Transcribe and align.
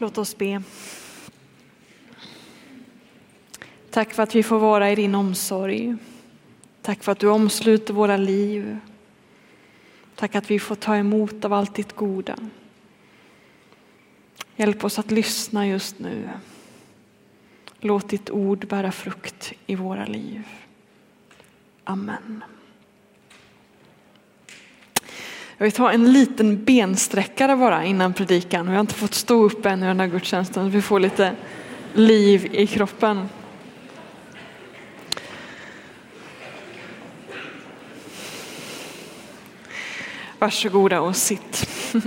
Låt 0.00 0.18
oss 0.18 0.38
be. 0.38 0.62
Tack 3.90 4.14
för 4.14 4.22
att 4.22 4.34
vi 4.34 4.42
får 4.42 4.58
vara 4.58 4.90
i 4.90 4.94
din 4.94 5.14
omsorg. 5.14 5.96
Tack 6.82 7.02
för 7.02 7.12
att 7.12 7.18
du 7.18 7.28
omsluter 7.28 7.94
våra 7.94 8.16
liv. 8.16 8.78
Tack 10.14 10.34
att 10.34 10.50
vi 10.50 10.58
får 10.58 10.74
ta 10.74 10.96
emot 10.96 11.44
av 11.44 11.52
allt 11.52 11.74
ditt 11.74 11.92
goda. 11.92 12.36
Hjälp 14.56 14.84
oss 14.84 14.98
att 14.98 15.10
lyssna 15.10 15.66
just 15.66 15.98
nu. 15.98 16.28
Låt 17.80 18.08
ditt 18.08 18.30
ord 18.30 18.66
bära 18.66 18.92
frukt 18.92 19.52
i 19.66 19.74
våra 19.74 20.06
liv. 20.06 20.42
Amen. 21.84 22.44
Jag 25.60 25.64
vill 25.64 25.72
ta 25.72 25.92
en 25.92 26.12
liten 26.12 26.64
bensträckare 26.64 27.56
bara 27.56 27.84
innan 27.84 28.14
predikan. 28.14 28.66
Vi 28.66 28.72
har 28.72 28.80
inte 28.80 28.94
fått 28.94 29.14
stå 29.14 29.44
upp 29.44 29.66
än 29.66 29.82
i 29.82 29.86
den 29.86 30.00
här 30.00 30.06
gudstjänsten. 30.06 30.64
Så 30.64 30.70
vi 30.70 30.82
får 30.82 31.00
lite 31.00 31.34
liv 31.94 32.48
i 32.52 32.66
kroppen. 32.66 33.28
Varsågoda 40.38 41.00
och 41.00 41.16
sitt. 41.16 41.68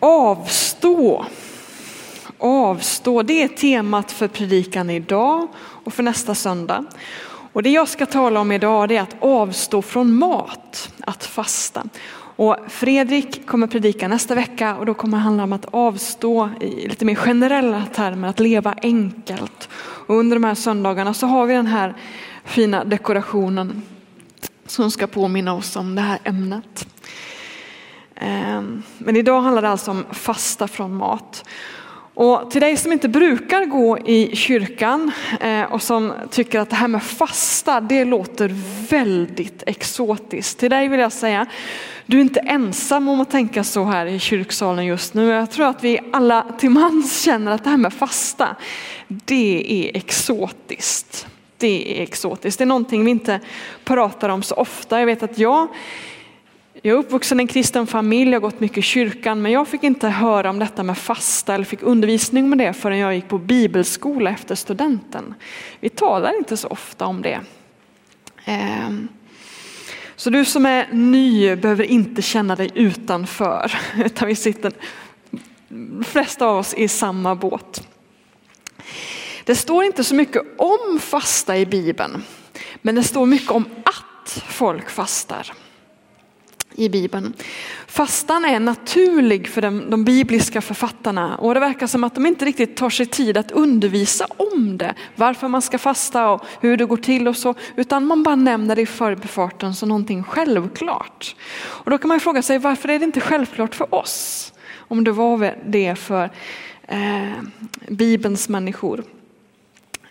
Avstå. 0.00 1.26
Avstå, 2.40 3.22
det 3.22 3.42
är 3.42 3.48
temat 3.48 4.12
för 4.12 4.28
predikan 4.28 4.90
idag 4.90 5.48
och 5.84 5.94
för 5.94 6.02
nästa 6.02 6.34
söndag. 6.34 6.84
Och 7.52 7.62
det 7.62 7.70
jag 7.70 7.88
ska 7.88 8.06
tala 8.06 8.40
om 8.40 8.52
idag 8.52 8.92
är 8.92 9.00
att 9.00 9.16
avstå 9.20 9.82
från 9.82 10.14
mat, 10.14 10.92
att 11.00 11.24
fasta. 11.24 11.84
Och 12.36 12.56
Fredrik 12.68 13.46
kommer 13.46 13.66
predika 13.66 14.08
nästa 14.08 14.34
vecka 14.34 14.76
och 14.76 14.86
då 14.86 14.94
kommer 14.94 15.18
det 15.18 15.24
handla 15.24 15.44
om 15.44 15.52
att 15.52 15.66
avstå 15.70 16.50
i 16.60 16.88
lite 16.88 17.04
mer 17.04 17.14
generella 17.14 17.86
termer, 17.94 18.28
att 18.28 18.40
leva 18.40 18.74
enkelt. 18.82 19.68
Och 20.06 20.14
under 20.14 20.36
de 20.36 20.44
här 20.44 20.54
söndagarna 20.54 21.14
så 21.14 21.26
har 21.26 21.46
vi 21.46 21.54
den 21.54 21.66
här 21.66 21.94
fina 22.44 22.84
dekorationen 22.84 23.82
som 24.66 24.90
ska 24.90 25.06
påminna 25.06 25.54
oss 25.54 25.76
om 25.76 25.94
det 25.94 26.02
här 26.02 26.18
ämnet. 26.24 26.86
Ehm, 28.14 28.82
men 28.98 29.16
idag 29.16 29.40
handlar 29.40 29.62
det 29.62 29.68
alltså 29.68 29.90
om 29.90 30.04
fasta 30.10 30.68
från 30.68 30.94
mat. 30.94 31.44
Och 32.20 32.50
till 32.50 32.60
dig 32.60 32.76
som 32.76 32.92
inte 32.92 33.08
brukar 33.08 33.64
gå 33.64 33.98
i 33.98 34.36
kyrkan 34.36 35.12
eh, 35.40 35.62
och 35.62 35.82
som 35.82 36.12
tycker 36.30 36.60
att 36.60 36.70
det 36.70 36.76
här 36.76 36.88
med 36.88 37.02
fasta, 37.02 37.80
det 37.80 38.04
låter 38.04 38.50
väldigt 38.90 39.62
exotiskt. 39.66 40.58
Till 40.58 40.70
dig 40.70 40.88
vill 40.88 41.00
jag 41.00 41.12
säga, 41.12 41.46
du 42.06 42.16
är 42.16 42.20
inte 42.20 42.40
ensam 42.40 43.08
om 43.08 43.20
att 43.20 43.30
tänka 43.30 43.64
så 43.64 43.84
här 43.84 44.06
i 44.06 44.18
kyrksalen 44.18 44.86
just 44.86 45.14
nu. 45.14 45.28
Jag 45.28 45.50
tror 45.50 45.66
att 45.66 45.84
vi 45.84 46.00
alla 46.12 46.46
till 46.58 46.70
mans 46.70 47.22
känner 47.22 47.52
att 47.52 47.64
det 47.64 47.70
här 47.70 47.76
med 47.76 47.92
fasta, 47.92 48.56
det 49.08 49.64
är 49.68 49.96
exotiskt. 49.96 51.26
Det 51.56 51.98
är 51.98 52.02
exotiskt. 52.02 52.58
Det 52.58 52.64
är 52.64 52.66
någonting 52.66 53.04
vi 53.04 53.10
inte 53.10 53.40
pratar 53.84 54.28
om 54.28 54.42
så 54.42 54.54
ofta. 54.54 54.98
Jag 54.98 55.06
vet 55.06 55.22
att 55.22 55.38
jag 55.38 55.68
jag 56.82 56.94
är 56.94 56.98
uppvuxen 56.98 57.40
i 57.40 57.42
en 57.42 57.46
kristen 57.46 57.86
familj, 57.86 58.30
jag 58.30 58.40
har 58.40 58.50
gått 58.50 58.60
mycket 58.60 58.78
i 58.78 58.82
kyrkan, 58.82 59.42
men 59.42 59.52
jag 59.52 59.68
fick 59.68 59.82
inte 59.82 60.08
höra 60.08 60.50
om 60.50 60.58
detta 60.58 60.82
med 60.82 60.98
fasta 60.98 61.54
eller 61.54 61.64
fick 61.64 61.82
undervisning 61.82 62.48
med 62.48 62.58
det 62.58 62.72
förrän 62.72 62.98
jag 62.98 63.14
gick 63.14 63.28
på 63.28 63.38
bibelskola 63.38 64.30
efter 64.30 64.54
studenten. 64.54 65.34
Vi 65.80 65.88
talar 65.88 66.38
inte 66.38 66.56
så 66.56 66.68
ofta 66.68 67.06
om 67.06 67.22
det. 67.22 67.40
Ehm, 68.44 69.08
så 70.16 70.30
du 70.30 70.44
som 70.44 70.66
är 70.66 70.88
ny 70.92 71.56
behöver 71.56 71.84
inte 71.84 72.22
känna 72.22 72.56
dig 72.56 72.70
utanför, 72.74 73.72
utan 74.04 74.28
vi 74.28 74.34
sitter, 74.34 74.72
de 75.68 76.04
flesta 76.04 76.46
av 76.46 76.56
oss, 76.58 76.74
i 76.74 76.88
samma 76.88 77.34
båt. 77.34 77.88
Det 79.44 79.54
står 79.54 79.84
inte 79.84 80.04
så 80.04 80.14
mycket 80.14 80.42
om 80.58 80.98
fasta 81.00 81.58
i 81.58 81.66
Bibeln, 81.66 82.22
men 82.82 82.94
det 82.94 83.02
står 83.02 83.26
mycket 83.26 83.50
om 83.50 83.64
att 83.84 84.42
folk 84.48 84.90
fastar 84.90 85.52
i 86.74 86.88
Bibeln. 86.88 87.32
Fastan 87.86 88.44
är 88.44 88.60
naturlig 88.60 89.48
för 89.48 89.62
de, 89.62 89.90
de, 89.90 90.04
bibliska 90.04 90.60
författarna 90.60 91.36
och 91.36 91.54
det 91.54 91.60
verkar 91.60 91.86
som 91.86 92.04
att 92.04 92.14
de 92.14 92.26
inte 92.26 92.44
riktigt 92.44 92.76
tar 92.76 92.90
sig 92.90 93.06
tid 93.06 93.36
att 93.36 93.50
undervisa 93.50 94.26
om 94.36 94.78
det, 94.78 94.94
varför 95.16 95.48
man 95.48 95.62
ska 95.62 95.78
fasta 95.78 96.30
och 96.30 96.44
hur 96.60 96.76
det 96.76 96.84
går 96.84 96.96
till 96.96 97.28
och 97.28 97.36
så, 97.36 97.54
utan 97.76 98.06
man 98.06 98.22
bara 98.22 98.34
nämner 98.34 98.76
det 98.76 98.82
i 98.82 98.86
förbifarten 98.86 99.74
som 99.74 99.88
någonting 99.88 100.22
självklart. 100.22 101.36
Och 101.60 101.90
då 101.90 101.98
kan 101.98 102.08
man 102.08 102.20
fråga 102.20 102.42
sig 102.42 102.58
varför 102.58 102.88
är 102.88 102.98
det 102.98 103.04
inte 103.04 103.20
självklart 103.20 103.74
för 103.74 103.94
oss? 103.94 104.52
Om 104.76 105.04
det 105.04 105.12
var 105.12 105.56
det 105.66 105.94
för 105.94 106.30
eh, 106.88 107.32
Bibelns 107.88 108.48
människor. 108.48 109.04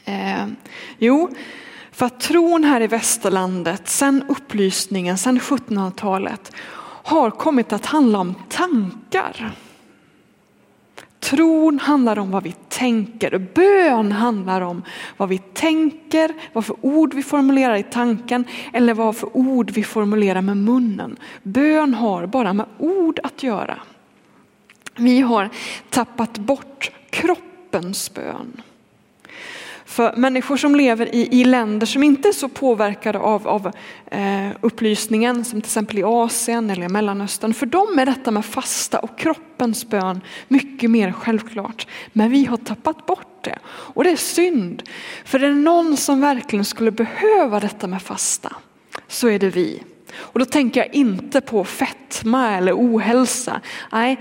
Eh, 0.05 0.45
jo, 0.97 1.29
för 1.99 2.05
att 2.05 2.19
tron 2.19 2.63
här 2.63 2.81
i 2.81 2.87
västerlandet, 2.87 3.89
sedan 3.89 4.23
upplysningen, 4.29 5.17
sedan 5.17 5.39
1700-talet, 5.39 6.51
har 7.03 7.31
kommit 7.31 7.73
att 7.73 7.85
handla 7.85 8.19
om 8.19 8.35
tankar. 8.49 9.51
Tron 11.19 11.79
handlar 11.79 12.19
om 12.19 12.31
vad 12.31 12.43
vi 12.43 12.55
tänker, 12.69 13.37
bön 13.37 14.11
handlar 14.11 14.61
om 14.61 14.83
vad 15.17 15.29
vi 15.29 15.37
tänker, 15.37 16.33
vad 16.53 16.65
för 16.65 16.75
ord 16.81 17.13
vi 17.13 17.23
formulerar 17.23 17.75
i 17.75 17.83
tanken 17.83 18.45
eller 18.73 18.93
vad 18.93 19.15
för 19.15 19.37
ord 19.37 19.71
vi 19.71 19.83
formulerar 19.83 20.41
med 20.41 20.57
munnen. 20.57 21.17
Bön 21.43 21.93
har 21.93 22.25
bara 22.25 22.53
med 22.53 22.65
ord 22.77 23.19
att 23.23 23.43
göra. 23.43 23.79
Vi 24.95 25.21
har 25.21 25.49
tappat 25.89 26.37
bort 26.37 26.91
kroppens 27.09 28.13
bön. 28.13 28.61
För 29.89 30.15
människor 30.15 30.57
som 30.57 30.75
lever 30.75 31.15
i, 31.15 31.41
i 31.41 31.43
länder 31.43 31.87
som 31.87 32.03
inte 32.03 32.27
är 32.27 32.33
så 32.33 32.49
påverkade 32.49 33.19
av, 33.19 33.47
av 33.47 33.71
eh, 34.11 34.49
upplysningen, 34.61 35.45
som 35.45 35.61
till 35.61 35.67
exempel 35.67 35.99
i 35.99 36.03
Asien 36.03 36.69
eller 36.69 36.85
i 36.85 36.89
Mellanöstern, 36.89 37.53
för 37.53 37.65
dem 37.65 37.99
är 37.99 38.05
detta 38.05 38.31
med 38.31 38.45
fasta 38.45 38.99
och 38.99 39.17
kroppens 39.17 39.89
bön 39.89 40.21
mycket 40.47 40.91
mer 40.91 41.11
självklart. 41.11 41.87
Men 42.13 42.31
vi 42.31 42.45
har 42.45 42.57
tappat 42.57 43.05
bort 43.05 43.43
det 43.43 43.59
och 43.67 44.03
det 44.03 44.09
är 44.09 44.15
synd. 44.15 44.83
För 45.25 45.43
är 45.43 45.47
det 45.47 45.55
någon 45.55 45.97
som 45.97 46.21
verkligen 46.21 46.65
skulle 46.65 46.91
behöva 46.91 47.59
detta 47.59 47.87
med 47.87 48.01
fasta 48.01 48.55
så 49.07 49.27
är 49.29 49.39
det 49.39 49.49
vi. 49.49 49.83
Och 50.15 50.39
då 50.39 50.45
tänker 50.45 50.79
jag 50.79 50.95
inte 50.95 51.41
på 51.41 51.63
fetma 51.63 52.51
eller 52.51 52.73
ohälsa. 52.73 53.61
Nej, 53.91 54.19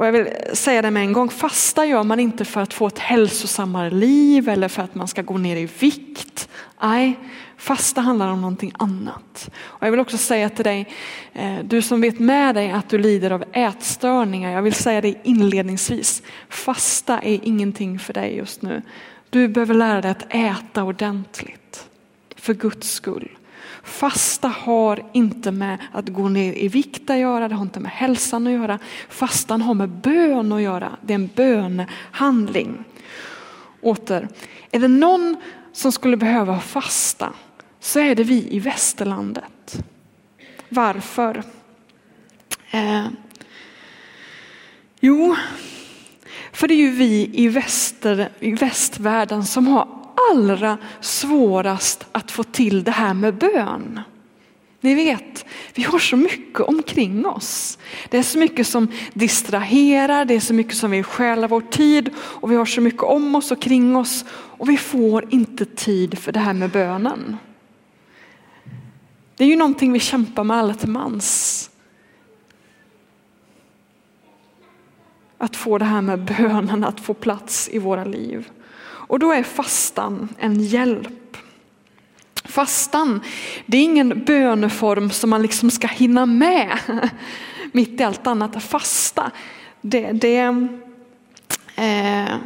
och 0.00 0.06
jag 0.06 0.12
vill 0.12 0.28
säga 0.52 0.82
det 0.82 0.90
med 0.90 1.02
en 1.02 1.12
gång, 1.12 1.28
fasta 1.28 1.86
gör 1.86 2.02
man 2.02 2.20
inte 2.20 2.44
för 2.44 2.60
att 2.60 2.74
få 2.74 2.86
ett 2.86 2.98
hälsosammare 2.98 3.90
liv 3.90 4.48
eller 4.48 4.68
för 4.68 4.82
att 4.82 4.94
man 4.94 5.08
ska 5.08 5.22
gå 5.22 5.38
ner 5.38 5.56
i 5.56 5.68
vikt. 5.78 6.48
Nej, 6.82 7.18
fasta 7.56 8.00
handlar 8.00 8.28
om 8.28 8.40
någonting 8.40 8.72
annat. 8.78 9.50
Och 9.62 9.86
jag 9.86 9.90
vill 9.90 10.00
också 10.00 10.18
säga 10.18 10.50
till 10.50 10.64
dig, 10.64 10.88
eh, 11.32 11.58
du 11.64 11.82
som 11.82 12.00
vet 12.00 12.18
med 12.18 12.54
dig 12.54 12.70
att 12.70 12.88
du 12.88 12.98
lider 12.98 13.30
av 13.30 13.44
ätstörningar, 13.52 14.52
jag 14.52 14.62
vill 14.62 14.74
säga 14.74 15.00
det 15.00 15.14
inledningsvis, 15.22 16.22
fasta 16.48 17.18
är 17.18 17.40
ingenting 17.42 17.98
för 17.98 18.12
dig 18.12 18.36
just 18.36 18.62
nu. 18.62 18.82
Du 19.30 19.48
behöver 19.48 19.74
lära 19.74 20.00
dig 20.00 20.10
att 20.10 20.34
äta 20.34 20.82
ordentligt, 20.82 21.88
för 22.36 22.54
Guds 22.54 22.90
skull. 22.92 23.28
Fasta 23.82 24.48
har 24.48 25.02
inte 25.12 25.50
med 25.50 25.78
att 25.92 26.08
gå 26.08 26.28
ner 26.28 26.52
i 26.52 26.68
vikt 26.68 27.10
att 27.10 27.18
göra, 27.18 27.48
det 27.48 27.54
har 27.54 27.62
inte 27.62 27.80
med 27.80 27.92
hälsan 27.92 28.46
att 28.46 28.52
göra. 28.52 28.78
Fastan 29.08 29.62
har 29.62 29.74
med 29.74 29.88
bön 29.88 30.52
att 30.52 30.62
göra, 30.62 30.96
det 31.02 31.12
är 31.12 31.14
en 31.14 31.30
bönhandling. 31.34 32.84
Åter, 33.80 34.28
är 34.70 34.80
det 34.80 34.88
någon 34.88 35.36
som 35.72 35.92
skulle 35.92 36.16
behöva 36.16 36.60
fasta 36.60 37.32
så 37.80 38.00
är 38.00 38.14
det 38.14 38.24
vi 38.24 38.46
i 38.50 38.58
västerlandet. 38.58 39.84
Varför? 40.68 41.42
Eh, 42.70 43.06
jo, 45.00 45.36
för 46.52 46.68
det 46.68 46.74
är 46.74 46.76
ju 46.76 46.90
vi 46.90 47.30
i, 47.32 47.48
väster, 47.48 48.28
i 48.40 48.52
västvärlden 48.52 49.44
som 49.44 49.66
har 49.66 49.99
allra 50.32 50.78
svårast 51.00 52.06
att 52.12 52.30
få 52.30 52.42
till 52.42 52.84
det 52.84 52.90
här 52.90 53.14
med 53.14 53.34
bön. 53.34 54.00
Ni 54.80 54.94
vet, 54.94 55.44
vi 55.74 55.82
har 55.82 55.98
så 55.98 56.16
mycket 56.16 56.60
omkring 56.60 57.26
oss. 57.26 57.78
Det 58.08 58.18
är 58.18 58.22
så 58.22 58.38
mycket 58.38 58.66
som 58.66 58.88
distraherar, 59.12 60.24
det 60.24 60.34
är 60.34 60.40
så 60.40 60.54
mycket 60.54 60.76
som 60.76 60.90
vill 60.90 61.04
stjäla 61.04 61.48
vår 61.48 61.60
tid 61.60 62.10
och 62.16 62.50
vi 62.50 62.56
har 62.56 62.64
så 62.64 62.80
mycket 62.80 63.02
om 63.02 63.34
oss 63.34 63.50
och 63.50 63.62
kring 63.62 63.96
oss 63.96 64.24
och 64.30 64.68
vi 64.68 64.76
får 64.76 65.34
inte 65.34 65.64
tid 65.64 66.18
för 66.18 66.32
det 66.32 66.40
här 66.40 66.54
med 66.54 66.70
bönen. 66.70 67.36
Det 69.36 69.44
är 69.44 69.48
ju 69.48 69.56
någonting 69.56 69.92
vi 69.92 70.00
kämpar 70.00 70.44
med 70.44 70.56
alla 70.56 70.74
till 70.74 70.88
mans. 70.88 71.70
Att 75.38 75.56
få 75.56 75.78
det 75.78 75.84
här 75.84 76.02
med 76.02 76.24
bönen 76.24 76.84
att 76.84 77.00
få 77.00 77.14
plats 77.14 77.68
i 77.72 77.78
våra 77.78 78.04
liv. 78.04 78.50
Och 79.10 79.18
då 79.18 79.32
är 79.32 79.42
fastan 79.42 80.28
en 80.38 80.60
hjälp. 80.60 81.36
Fastan, 82.44 83.20
det 83.66 83.78
är 83.78 83.82
ingen 83.82 84.24
böneform 84.24 85.10
som 85.10 85.30
man 85.30 85.42
liksom 85.42 85.70
ska 85.70 85.86
hinna 85.86 86.26
med 86.26 86.78
mitt 87.72 88.00
i 88.00 88.04
allt 88.04 88.26
annat. 88.26 88.62
Fasta, 88.62 89.30
det, 89.80 90.12
det 90.12 90.68
eh, 91.76 92.36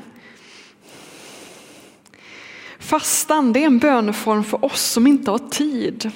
Fastan 2.79 3.53
det 3.53 3.63
är 3.63 3.67
en 3.67 3.79
böneform 3.79 4.45
för 4.45 4.65
oss 4.65 4.83
som 4.83 5.07
inte 5.07 5.31
har 5.31 5.39
tid. 5.39 6.11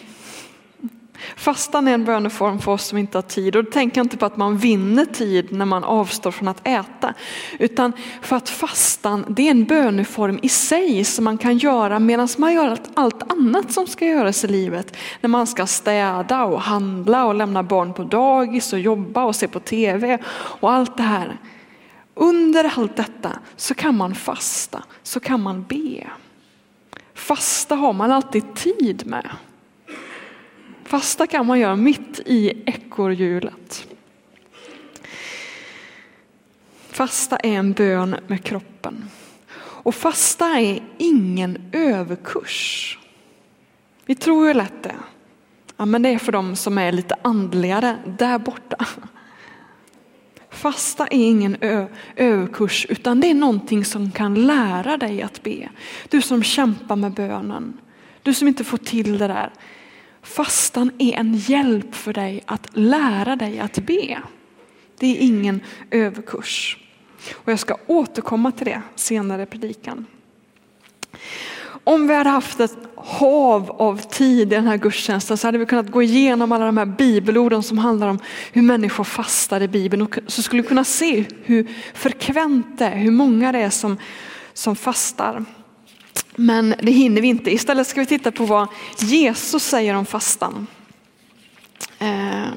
Fastan 1.39 1.89
är 1.89 1.95
en 1.95 2.05
böneform 2.05 2.59
för 2.59 2.73
oss 2.73 2.85
som 2.85 2.99
inte 2.99 3.19
har 3.19 3.23
tid 3.23 3.57
och 3.57 3.65
då 3.65 3.71
tänker 3.71 3.99
jag 3.99 4.05
inte 4.05 4.17
på 4.17 4.27
att 4.27 4.37
man 4.37 4.57
vinner 4.57 5.05
tid 5.05 5.53
när 5.53 5.65
man 5.65 5.85
avstår 5.85 6.31
från 6.31 6.49
att 6.49 6.67
äta. 6.67 7.15
Utan 7.59 7.93
för 8.23 8.37
att 8.37 8.49
fastan 8.49 9.25
det 9.29 9.43
är 9.43 9.51
en 9.51 9.65
böneform 9.65 10.39
i 10.43 10.49
sig 10.49 11.05
som 11.05 11.25
man 11.25 11.39
kan 11.39 11.59
göra 11.59 11.99
medan 11.99 12.29
man 12.39 12.55
gör 12.55 12.79
allt 12.95 13.33
annat 13.33 13.73
som 13.73 13.87
ska 13.87 14.07
göras 14.07 14.45
i 14.45 14.49
livet. 14.49 14.97
När 15.21 15.29
man 15.29 15.47
ska 15.47 15.67
städa 15.67 16.45
och 16.45 16.61
handla 16.61 17.27
och 17.27 17.35
lämna 17.35 17.63
barn 17.63 17.95
på 17.95 18.03
dagis 18.03 18.73
och 18.73 18.79
jobba 18.79 19.25
och 19.25 19.37
se 19.37 19.49
på 19.49 19.61
tv 19.61 20.19
och 20.35 20.73
allt 20.73 20.97
det 20.97 21.03
här. 21.03 21.39
Under 22.15 22.73
allt 22.77 22.97
detta 22.97 23.31
så 23.57 23.75
kan 23.75 23.97
man 23.97 24.15
fasta, 24.15 24.83
så 25.03 25.21
kan 25.21 25.43
man 25.43 25.65
be. 25.69 26.07
Fasta 27.15 27.75
har 27.75 27.93
man 27.93 28.13
alltid 28.13 28.55
tid 28.55 29.07
med. 29.07 29.31
Fasta 30.89 31.27
kan 31.27 31.47
man 31.47 31.59
göra 31.59 31.77
mitt 31.77 32.21
i 32.27 32.63
ekorrhjulet. 32.67 33.87
Fasta 36.91 37.37
är 37.37 37.53
en 37.53 37.73
bön 37.73 38.17
med 38.27 38.45
kroppen. 38.45 39.05
Och 39.59 39.95
fasta 39.95 40.47
är 40.47 40.83
ingen 40.99 41.71
överkurs. 41.73 42.99
Vi 44.07 44.15
tror 44.15 44.49
ju 44.49 44.55
lätt 44.55 44.83
det. 44.83 44.95
Ja, 45.77 45.87
men 45.87 46.03
det 46.03 46.09
är 46.09 46.19
för 46.19 46.33
dem 46.33 46.57
som 46.57 46.79
är 46.79 46.93
lite 46.93 47.15
andligare 47.23 47.99
där 48.19 48.39
borta. 48.39 48.87
Fasta 50.51 51.07
är 51.07 51.19
ingen 51.19 51.57
överkurs 52.17 52.87
utan 52.89 53.21
det 53.21 53.31
är 53.31 53.35
någonting 53.35 53.85
som 53.85 54.11
kan 54.11 54.47
lära 54.47 54.97
dig 54.97 55.23
att 55.23 55.43
be. 55.43 55.69
Du 56.09 56.23
som 56.23 56.43
kämpar 56.43 56.97
med 56.97 57.13
bönen, 57.13 57.81
du 58.23 58.35
som 58.35 58.49
inte 58.49 58.65
får 58.65 58.79
till 58.79 59.19
det 59.19 59.27
där. 59.27 59.53
Fastan 60.23 60.91
är 60.99 61.13
en 61.13 61.35
hjälp 61.35 61.95
för 61.95 62.13
dig 62.13 62.43
att 62.47 62.69
lära 62.73 63.37
dig 63.37 63.61
att 63.61 63.79
be. 63.79 64.19
Det 64.99 65.07
är 65.07 65.21
ingen 65.21 65.61
överkurs. 65.91 66.79
Och 67.33 67.53
jag 67.53 67.59
ska 67.59 67.77
återkomma 67.87 68.53
till 68.53 68.67
det 68.67 68.83
senare 68.95 69.43
i 69.43 69.47
predikan. 69.47 70.07
Om 71.85 72.09
vi 72.09 72.15
hade 72.15 72.31
haft 72.31 72.61
ett 72.61 72.77
hav 72.97 73.71
av 73.71 73.97
tid 73.97 74.53
i 74.53 74.57
den 74.57 74.67
här 74.67 74.77
gudstjänsten 74.77 75.39
så 75.39 75.47
hade 75.47 75.59
vi 75.59 75.67
kunnat 75.67 75.91
gå 75.91 76.03
igenom 76.03 76.53
alla 76.53 76.67
de 76.67 76.77
här 76.77 76.87
bibelorden 76.87 77.63
som 77.63 77.79
handlar 77.79 78.09
om 78.09 78.19
hur 78.53 78.63
människor 78.63 79.05
fastar 79.05 79.61
i 79.61 79.69
Bibeln 79.69 80.03
och 80.03 80.19
så 80.27 80.43
skulle 80.43 80.63
vi 80.63 80.69
kunna 80.69 80.85
se 80.85 81.25
hur 81.43 81.67
frekvent 81.95 82.79
det 82.79 82.85
är, 82.85 82.97
hur 82.97 83.11
många 83.11 83.53
det 83.53 83.59
är 83.59 83.71
som, 83.71 83.97
som 84.53 84.77
fastar. 84.77 85.45
Men 86.41 86.75
det 86.83 86.93
hinner 86.93 87.23
vi 87.23 87.29
inte. 87.29 87.51
Istället 87.51 87.87
ska 87.87 88.01
vi 88.01 88.07
titta 88.07 88.33
på 88.33 88.45
vad 88.45 88.69
Jesus 88.99 89.65
säger 89.65 89.95
om 89.95 90.07
fastan. 90.07 90.67
Eh. 91.99 92.49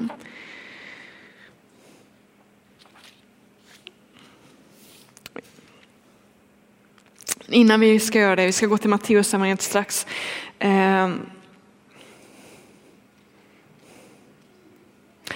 Innan 7.48 7.80
vi 7.80 8.00
ska 8.00 8.18
göra 8.18 8.36
det, 8.36 8.46
vi 8.46 8.52
ska 8.52 8.66
gå 8.66 8.78
till 8.78 8.90
Matteus 8.90 9.34
evangeliet 9.34 9.62
strax. 9.62 10.06
Eh. 10.58 11.08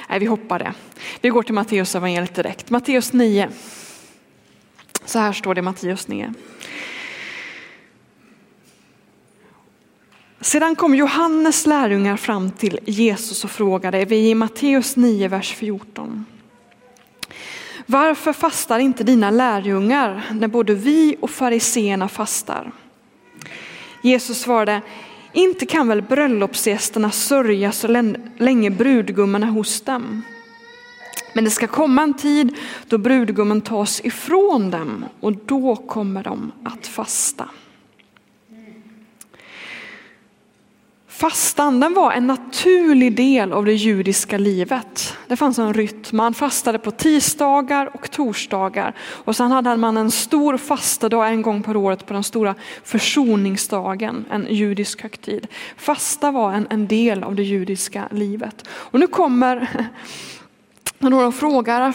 Nej, 0.08 0.18
vi 0.18 0.26
hoppar 0.26 0.58
det. 0.58 0.74
Vi 1.20 1.28
går 1.28 1.42
till 1.42 1.54
Matteus 1.54 1.94
evangeliet 1.94 2.34
direkt. 2.34 2.70
Matteus 2.70 3.12
9. 3.12 3.48
Så 5.04 5.18
här 5.18 5.32
står 5.32 5.54
det 5.54 5.58
i 5.58 5.62
Matteus 5.62 6.08
9. 6.08 6.34
Sedan 10.40 10.76
kom 10.76 10.94
Johannes 10.94 11.66
lärjungar 11.66 12.16
fram 12.16 12.50
till 12.50 12.78
Jesus 12.84 13.44
och 13.44 13.50
frågade, 13.50 14.04
vi 14.04 14.26
är 14.26 14.30
i 14.30 14.34
Matteus 14.34 14.96
9, 14.96 15.28
vers 15.28 15.54
14. 15.54 16.24
Varför 17.86 18.32
fastar 18.32 18.78
inte 18.78 19.04
dina 19.04 19.30
lärjungar 19.30 20.22
när 20.32 20.48
både 20.48 20.74
vi 20.74 21.16
och 21.20 21.30
fariseerna 21.30 22.08
fastar? 22.08 22.72
Jesus 24.02 24.40
svarade, 24.40 24.80
inte 25.32 25.66
kan 25.66 25.88
väl 25.88 26.02
bröllopsgästerna 26.02 27.10
sörja 27.10 27.72
så 27.72 27.88
länge 28.38 28.70
brudgummen 28.70 29.42
är 29.42 29.46
hos 29.46 29.80
dem. 29.80 30.22
Men 31.32 31.44
det 31.44 31.50
ska 31.50 31.66
komma 31.66 32.02
en 32.02 32.14
tid 32.14 32.54
då 32.88 32.98
brudgummen 32.98 33.60
tas 33.60 34.04
ifrån 34.04 34.70
dem 34.70 35.04
och 35.20 35.32
då 35.32 35.76
kommer 35.76 36.22
de 36.22 36.52
att 36.64 36.86
fasta. 36.86 37.48
Fastan 41.16 41.80
den 41.80 41.94
var 41.94 42.12
en 42.12 42.26
naturlig 42.26 43.16
del 43.16 43.52
av 43.52 43.64
det 43.64 43.72
judiska 43.72 44.38
livet. 44.38 45.16
Det 45.26 45.36
fanns 45.36 45.58
en 45.58 45.74
rytm. 45.74 46.16
Man 46.16 46.34
fastade 46.34 46.78
på 46.78 46.90
tisdagar 46.90 47.90
och 47.94 48.10
torsdagar. 48.10 48.94
Och 49.00 49.36
sen 49.36 49.50
hade 49.50 49.76
man 49.76 49.96
en 49.96 50.10
stor 50.10 50.56
fastedag 50.56 51.28
en 51.28 51.42
gång 51.42 51.62
per 51.62 51.76
året 51.76 52.06
på 52.06 52.12
den 52.12 52.24
stora 52.24 52.54
försoningsdagen, 52.84 54.24
en 54.30 54.46
judisk 54.50 55.02
högtid. 55.02 55.46
Fasta 55.76 56.30
var 56.30 56.52
en, 56.52 56.66
en 56.70 56.86
del 56.86 57.24
av 57.24 57.34
det 57.34 57.42
judiska 57.42 58.08
livet. 58.10 58.68
Och 58.68 59.00
nu 59.00 59.06
kommer 59.06 59.68
några 60.98 61.32
frågar 61.32 61.94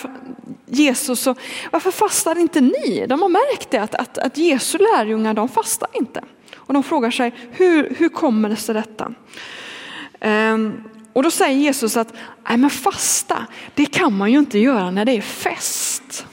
Jesus, 0.66 1.28
varför 1.72 1.92
fastar 1.92 2.38
inte 2.38 2.62
ni? 2.62 3.06
De 3.10 3.22
har 3.22 3.30
märkt 3.30 3.72
det, 3.72 3.82
att, 3.82 3.96
att, 3.96 4.18
att 4.18 4.38
Jesu 4.38 4.78
lärjungar 4.78 5.34
de 5.34 5.50
fastar 5.50 5.90
inte. 5.94 6.22
Och 6.72 6.74
de 6.74 6.84
frågar 6.84 7.12
sig, 7.12 7.34
hur, 7.52 7.96
hur 7.98 8.10
kommer 8.10 8.50
det 8.50 8.56
sig 8.56 8.76
detta? 8.76 9.14
Ehm, 10.20 10.84
och 11.14 11.24
då 11.24 11.32
säger 11.32 11.58
Jesus 11.58 11.98
att, 11.98 12.14
nej 12.50 12.58
men 12.58 12.70
fasta, 12.70 13.46
det 13.76 13.86
kan 13.86 14.18
man 14.18 14.32
ju 14.32 14.40
inte 14.40 14.60
göra 14.60 14.92
när 14.92 15.06
det 15.06 15.12
är 15.12 15.22
fest. 15.22 16.26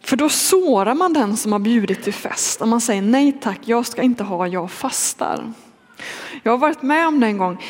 För 0.00 0.16
då 0.16 0.28
sårar 0.28 0.94
man 0.94 1.12
den 1.12 1.36
som 1.36 1.52
har 1.52 1.58
bjudit 1.58 2.02
till 2.02 2.14
fest. 2.14 2.60
Och 2.60 2.68
man 2.68 2.80
säger 2.80 3.02
nej 3.02 3.32
tack, 3.40 3.60
jag 3.64 3.86
ska 3.86 4.02
inte 4.02 4.24
ha, 4.24 4.46
jag 4.46 4.70
fastar. 4.70 5.52
Jag 6.42 6.52
har 6.52 6.58
varit 6.58 6.82
med 6.82 7.08
om 7.08 7.20
det 7.20 7.26
en 7.26 7.38
gång. 7.38 7.64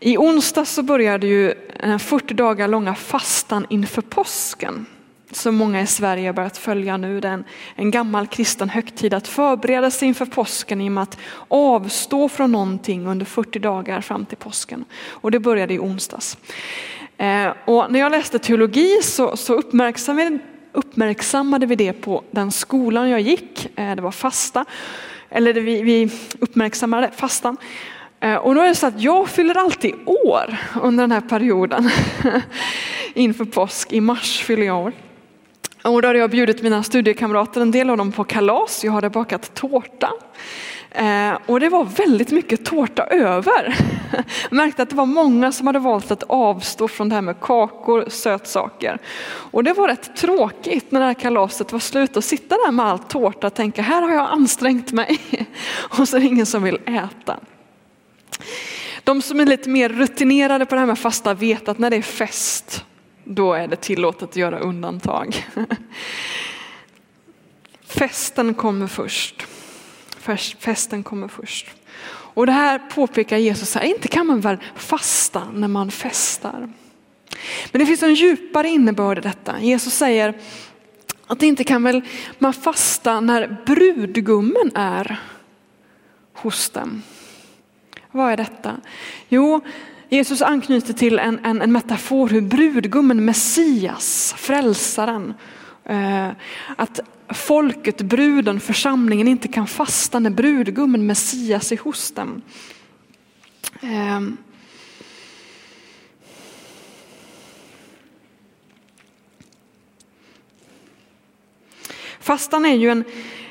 I 0.00 0.16
onsdag 0.16 0.64
så 0.64 0.82
började 0.82 1.26
ju 1.26 1.54
den 1.80 1.98
40 1.98 2.34
dagar 2.34 2.68
långa 2.68 2.94
fastan 2.94 3.66
inför 3.70 4.02
påsken 4.02 4.86
som 5.32 5.54
många 5.54 5.80
i 5.80 5.86
Sverige 5.86 6.28
har 6.28 6.32
börjat 6.32 6.56
följa 6.56 6.96
nu. 6.96 7.20
Det 7.20 7.28
är 7.28 7.32
en, 7.32 7.44
en 7.74 7.90
gammal 7.90 8.26
kristen 8.26 8.68
högtid 8.68 9.14
att 9.14 9.28
förbereda 9.28 9.90
sig 9.90 10.08
inför 10.08 10.26
påsken 10.26 10.80
genom 10.80 10.98
att 10.98 11.18
avstå 11.48 12.28
från 12.28 12.52
någonting 12.52 13.06
under 13.06 13.26
40 13.26 13.58
dagar 13.58 14.00
fram 14.00 14.26
till 14.26 14.36
påsken. 14.36 14.84
Och 15.08 15.30
det 15.30 15.40
började 15.40 15.74
i 15.74 15.78
onsdags. 15.78 16.38
Eh, 17.16 17.52
och 17.64 17.92
när 17.92 18.00
jag 18.00 18.12
läste 18.12 18.38
teologi 18.38 19.02
så, 19.02 19.36
så 19.36 19.54
uppmärksammade, 19.54 20.38
uppmärksammade 20.72 21.66
vi 21.66 21.76
det 21.76 21.92
på 21.92 22.24
den 22.30 22.52
skolan 22.52 23.08
jag 23.08 23.20
gick. 23.20 23.78
Eh, 23.78 23.96
det 23.96 24.02
var 24.02 24.12
fasta, 24.12 24.64
eller 25.30 25.54
det 25.54 25.60
vi, 25.60 25.82
vi 25.82 26.10
uppmärksammade 26.38 27.10
fastan. 27.16 27.56
Eh, 28.20 28.34
och 28.34 28.54
då 28.54 28.60
är 28.60 28.68
det 28.68 28.74
så 28.74 28.86
att 28.86 29.00
jag 29.00 29.28
fyller 29.28 29.58
alltid 29.58 29.94
år 30.06 30.56
under 30.82 31.02
den 31.02 31.12
här 31.12 31.20
perioden 31.20 31.90
inför 33.14 33.44
påsk. 33.44 33.92
I 33.92 34.00
mars 34.00 34.42
fyller 34.42 34.66
jag 34.66 34.86
år. 34.86 34.92
Och 35.82 36.02
då 36.02 36.08
hade 36.08 36.18
jag 36.18 36.30
bjudit 36.30 36.62
mina 36.62 36.82
studiekamrater, 36.82 37.60
en 37.60 37.70
del 37.70 37.90
av 37.90 37.96
dem 37.96 38.12
på 38.12 38.24
kalas. 38.24 38.84
Jag 38.84 38.92
hade 38.92 39.10
bakat 39.10 39.54
tårta. 39.54 40.12
Eh, 40.90 41.32
och 41.46 41.60
det 41.60 41.68
var 41.68 41.84
väldigt 41.84 42.30
mycket 42.30 42.64
tårta 42.64 43.06
över. 43.06 43.78
Jag 44.12 44.24
märkte 44.50 44.82
att 44.82 44.90
det 44.90 44.96
var 44.96 45.06
många 45.06 45.52
som 45.52 45.66
hade 45.66 45.78
valt 45.78 46.10
att 46.10 46.22
avstå 46.22 46.88
från 46.88 47.08
det 47.08 47.14
här 47.14 47.22
med 47.22 47.40
kakor, 47.40 48.04
sötsaker. 48.08 48.98
Och 49.24 49.64
det 49.64 49.72
var 49.72 49.88
rätt 49.88 50.16
tråkigt 50.16 50.92
när 50.92 51.00
det 51.00 51.06
här 51.06 51.14
kalaset 51.14 51.72
var 51.72 51.78
slut 51.78 52.16
att 52.16 52.24
sitta 52.24 52.54
där 52.54 52.72
med 52.72 52.86
all 52.86 52.98
tårta 52.98 53.46
och 53.46 53.54
tänka 53.54 53.82
här 53.82 54.02
har 54.02 54.10
jag 54.10 54.30
ansträngt 54.30 54.92
mig 54.92 55.18
och 55.98 56.08
så 56.08 56.16
är 56.16 56.20
det 56.20 56.26
ingen 56.26 56.46
som 56.46 56.62
vill 56.62 56.78
äta. 56.86 57.36
De 59.04 59.22
som 59.22 59.40
är 59.40 59.46
lite 59.46 59.68
mer 59.68 59.88
rutinerade 59.88 60.66
på 60.66 60.74
det 60.74 60.78
här 60.78 60.86
med 60.86 60.98
fasta 60.98 61.34
vet 61.34 61.68
att 61.68 61.78
när 61.78 61.90
det 61.90 61.96
är 61.96 62.02
fest 62.02 62.84
då 63.24 63.52
är 63.52 63.68
det 63.68 63.76
tillåtet 63.76 64.22
att 64.22 64.36
göra 64.36 64.58
undantag. 64.58 65.46
Festen 67.84 68.54
kommer 68.54 68.86
först. 68.86 69.46
Festen 70.58 71.02
kommer 71.02 71.28
först. 71.28 71.66
Och 72.34 72.46
det 72.46 72.52
här 72.52 72.78
påpekar 72.78 73.36
Jesus 73.36 73.74
här, 73.74 73.82
inte 73.82 74.08
kan 74.08 74.26
man 74.26 74.40
väl 74.40 74.58
fasta 74.74 75.50
när 75.52 75.68
man 75.68 75.90
festar. 75.90 76.72
Men 77.72 77.80
det 77.80 77.86
finns 77.86 78.02
en 78.02 78.14
djupare 78.14 78.68
innebörd 78.68 79.18
i 79.18 79.20
detta. 79.20 79.60
Jesus 79.60 79.94
säger 79.94 80.34
Att 81.26 81.42
inte 81.42 81.64
kan 81.64 81.82
väl 81.82 82.02
man 82.38 82.52
fasta 82.52 83.20
när 83.20 83.62
brudgummen 83.66 84.72
är 84.74 85.20
hos 86.32 86.70
dem. 86.70 87.02
Vad 88.10 88.32
är 88.32 88.36
detta? 88.36 88.76
Jo, 89.28 89.60
Jesus 90.12 90.42
anknyter 90.42 90.92
till 90.92 91.18
en, 91.18 91.38
en, 91.44 91.62
en 91.62 91.72
metafor 91.72 92.28
hur 92.28 92.40
brudgummen, 92.40 93.24
Messias, 93.24 94.34
frälsaren, 94.38 95.34
eh, 95.84 96.28
att 96.76 97.00
folket, 97.28 98.02
bruden, 98.02 98.60
församlingen 98.60 99.28
inte 99.28 99.48
kan 99.48 99.66
fasta 99.66 100.18
när 100.18 100.30
brudgummen, 100.30 101.06
Messias 101.06 101.72
är 101.72 101.76
hos 101.76 102.12
dem. 102.12 102.42
Eh, 103.82 104.20
Fastan 112.20 112.64
är 112.64 112.74
ju 112.74 112.90
en, 112.90 113.04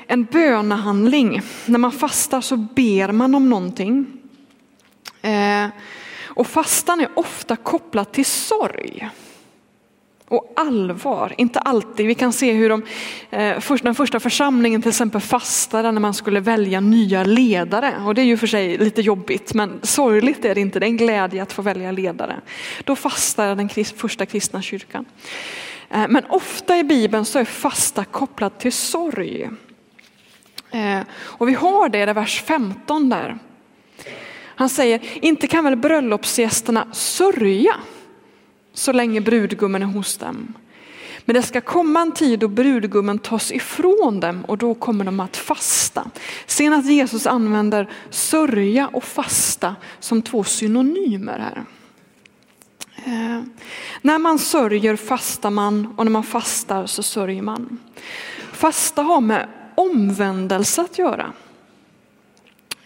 en 0.06 0.24
bönehandling. 0.24 1.42
När 1.66 1.78
man 1.78 1.92
fastar 1.92 2.40
så 2.40 2.56
ber 2.56 3.12
man 3.12 3.34
om 3.34 3.50
någonting. 3.50 4.21
Och 6.34 6.46
fastan 6.46 7.00
är 7.00 7.08
ofta 7.14 7.56
kopplad 7.56 8.12
till 8.12 8.26
sorg 8.26 9.10
och 10.32 10.52
allvar, 10.56 11.34
inte 11.38 11.58
alltid. 11.58 12.06
Vi 12.06 12.14
kan 12.14 12.32
se 12.32 12.52
hur 12.52 12.68
de, 12.68 12.82
eh, 13.30 13.76
den 13.82 13.94
första 13.94 14.20
församlingen 14.20 14.82
till 14.82 14.88
exempel 14.88 15.20
fastade 15.20 15.92
när 15.92 16.00
man 16.00 16.14
skulle 16.14 16.40
välja 16.40 16.80
nya 16.80 17.24
ledare. 17.24 17.94
Och 18.06 18.14
det 18.14 18.22
är 18.22 18.24
ju 18.24 18.36
för 18.36 18.46
sig 18.46 18.78
lite 18.78 19.02
jobbigt, 19.02 19.54
men 19.54 19.80
sorgligt 19.82 20.44
är 20.44 20.54
det 20.54 20.60
inte. 20.60 20.80
Det 20.80 20.86
är 20.86 20.88
en 20.88 20.96
glädje 20.96 21.42
att 21.42 21.52
få 21.52 21.62
välja 21.62 21.92
ledare. 21.92 22.40
Då 22.84 22.96
fastade 22.96 23.54
den 23.54 23.68
första 23.84 24.26
kristna 24.26 24.62
kyrkan. 24.62 25.04
Eh, 25.90 26.04
men 26.08 26.24
ofta 26.28 26.78
i 26.78 26.84
Bibeln 26.84 27.24
så 27.24 27.38
är 27.38 27.44
fasta 27.44 28.04
kopplad 28.04 28.58
till 28.58 28.72
sorg. 28.72 29.50
Eh, 30.70 31.00
och 31.14 31.48
vi 31.48 31.54
har 31.54 31.88
det 31.88 31.98
i 31.98 32.12
vers 32.12 32.42
15 32.42 33.08
där. 33.08 33.38
Han 34.56 34.68
säger, 34.68 35.00
inte 35.24 35.46
kan 35.46 35.64
väl 35.64 35.76
bröllopsgästerna 35.76 36.86
sörja 36.92 37.74
så 38.74 38.92
länge 38.92 39.20
brudgummen 39.20 39.82
är 39.82 39.86
hos 39.86 40.16
dem. 40.16 40.54
Men 41.24 41.34
det 41.34 41.42
ska 41.42 41.60
komma 41.60 42.00
en 42.00 42.12
tid 42.12 42.38
då 42.38 42.48
brudgummen 42.48 43.18
tas 43.18 43.52
ifrån 43.52 44.20
dem 44.20 44.44
och 44.44 44.58
då 44.58 44.74
kommer 44.74 45.04
de 45.04 45.20
att 45.20 45.36
fasta. 45.36 46.10
Sen 46.46 46.72
att 46.72 46.86
Jesus 46.86 47.26
använder 47.26 47.90
sörja 48.10 48.88
och 48.88 49.04
fasta 49.04 49.76
som 50.00 50.22
två 50.22 50.44
synonymer 50.44 51.38
här. 51.38 51.64
Eh, 53.04 53.42
när 54.02 54.18
man 54.18 54.38
sörjer 54.38 54.96
fastar 54.96 55.50
man 55.50 55.94
och 55.96 56.04
när 56.04 56.12
man 56.12 56.22
fastar 56.22 56.86
så 56.86 57.02
sörjer 57.02 57.42
man. 57.42 57.78
Fasta 58.52 59.02
har 59.02 59.20
med 59.20 59.48
omvändelse 59.74 60.82
att 60.82 60.98
göra. 60.98 61.32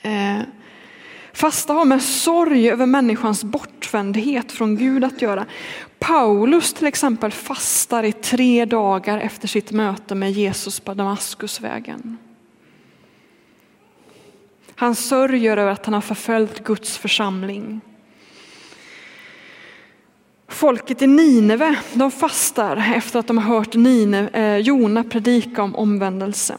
Eh, 0.02 0.40
fasta 1.36 1.72
har 1.72 1.84
med 1.84 2.02
sorg 2.02 2.70
över 2.70 2.86
människans 2.86 3.44
bortvändhet 3.44 4.52
från 4.52 4.76
Gud 4.76 5.04
att 5.04 5.22
göra. 5.22 5.46
Paulus 5.98 6.72
till 6.74 6.86
exempel 6.86 7.32
fastar 7.32 8.02
i 8.02 8.12
tre 8.12 8.64
dagar 8.64 9.18
efter 9.18 9.48
sitt 9.48 9.72
möte 9.72 10.14
med 10.14 10.32
Jesus 10.32 10.80
på 10.80 10.94
Damaskusvägen. 10.94 12.18
Han 14.74 14.94
sörjer 14.94 15.56
över 15.56 15.72
att 15.72 15.84
han 15.84 15.94
har 15.94 16.00
förföljt 16.00 16.64
Guds 16.64 16.98
församling. 16.98 17.80
Folket 20.48 21.02
i 21.02 21.06
Nineve 21.06 21.78
de 21.92 22.10
fastar 22.10 22.92
efter 22.96 23.18
att 23.18 23.26
de 23.26 23.38
har 23.38 23.56
hört 23.56 23.74
Nineve, 23.74 24.28
eh, 24.28 24.56
Jona 24.56 25.04
predika 25.04 25.62
om 25.62 25.76
omvändelse. 25.76 26.56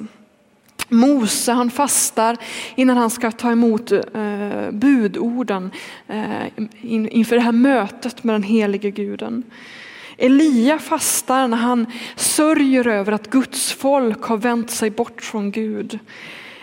Mose 0.90 1.52
han 1.52 1.72
fastar 1.72 2.38
innan 2.76 2.98
han 2.98 3.10
ska 3.10 3.32
ta 3.32 3.52
emot 3.52 3.92
eh, 3.92 4.72
budorden 4.72 5.72
eh, 6.08 6.48
in, 6.82 7.10
inför 7.10 7.36
det 7.36 7.42
här 7.42 7.52
mötet 7.52 8.24
med 8.24 8.36
den 8.36 8.44
helige 8.44 8.92
guden. 8.92 9.44
Elia 10.18 10.80
fastar 10.80 11.48
när 11.48 11.58
han 11.58 11.86
sörjer 12.16 12.88
över 12.88 13.12
att 13.12 13.30
Guds 13.30 13.72
folk 13.72 14.24
har 14.24 14.38
vänt 14.38 14.72
sig 14.72 14.90
bort 14.90 15.22
från 15.22 15.52
Gud. 15.52 16.00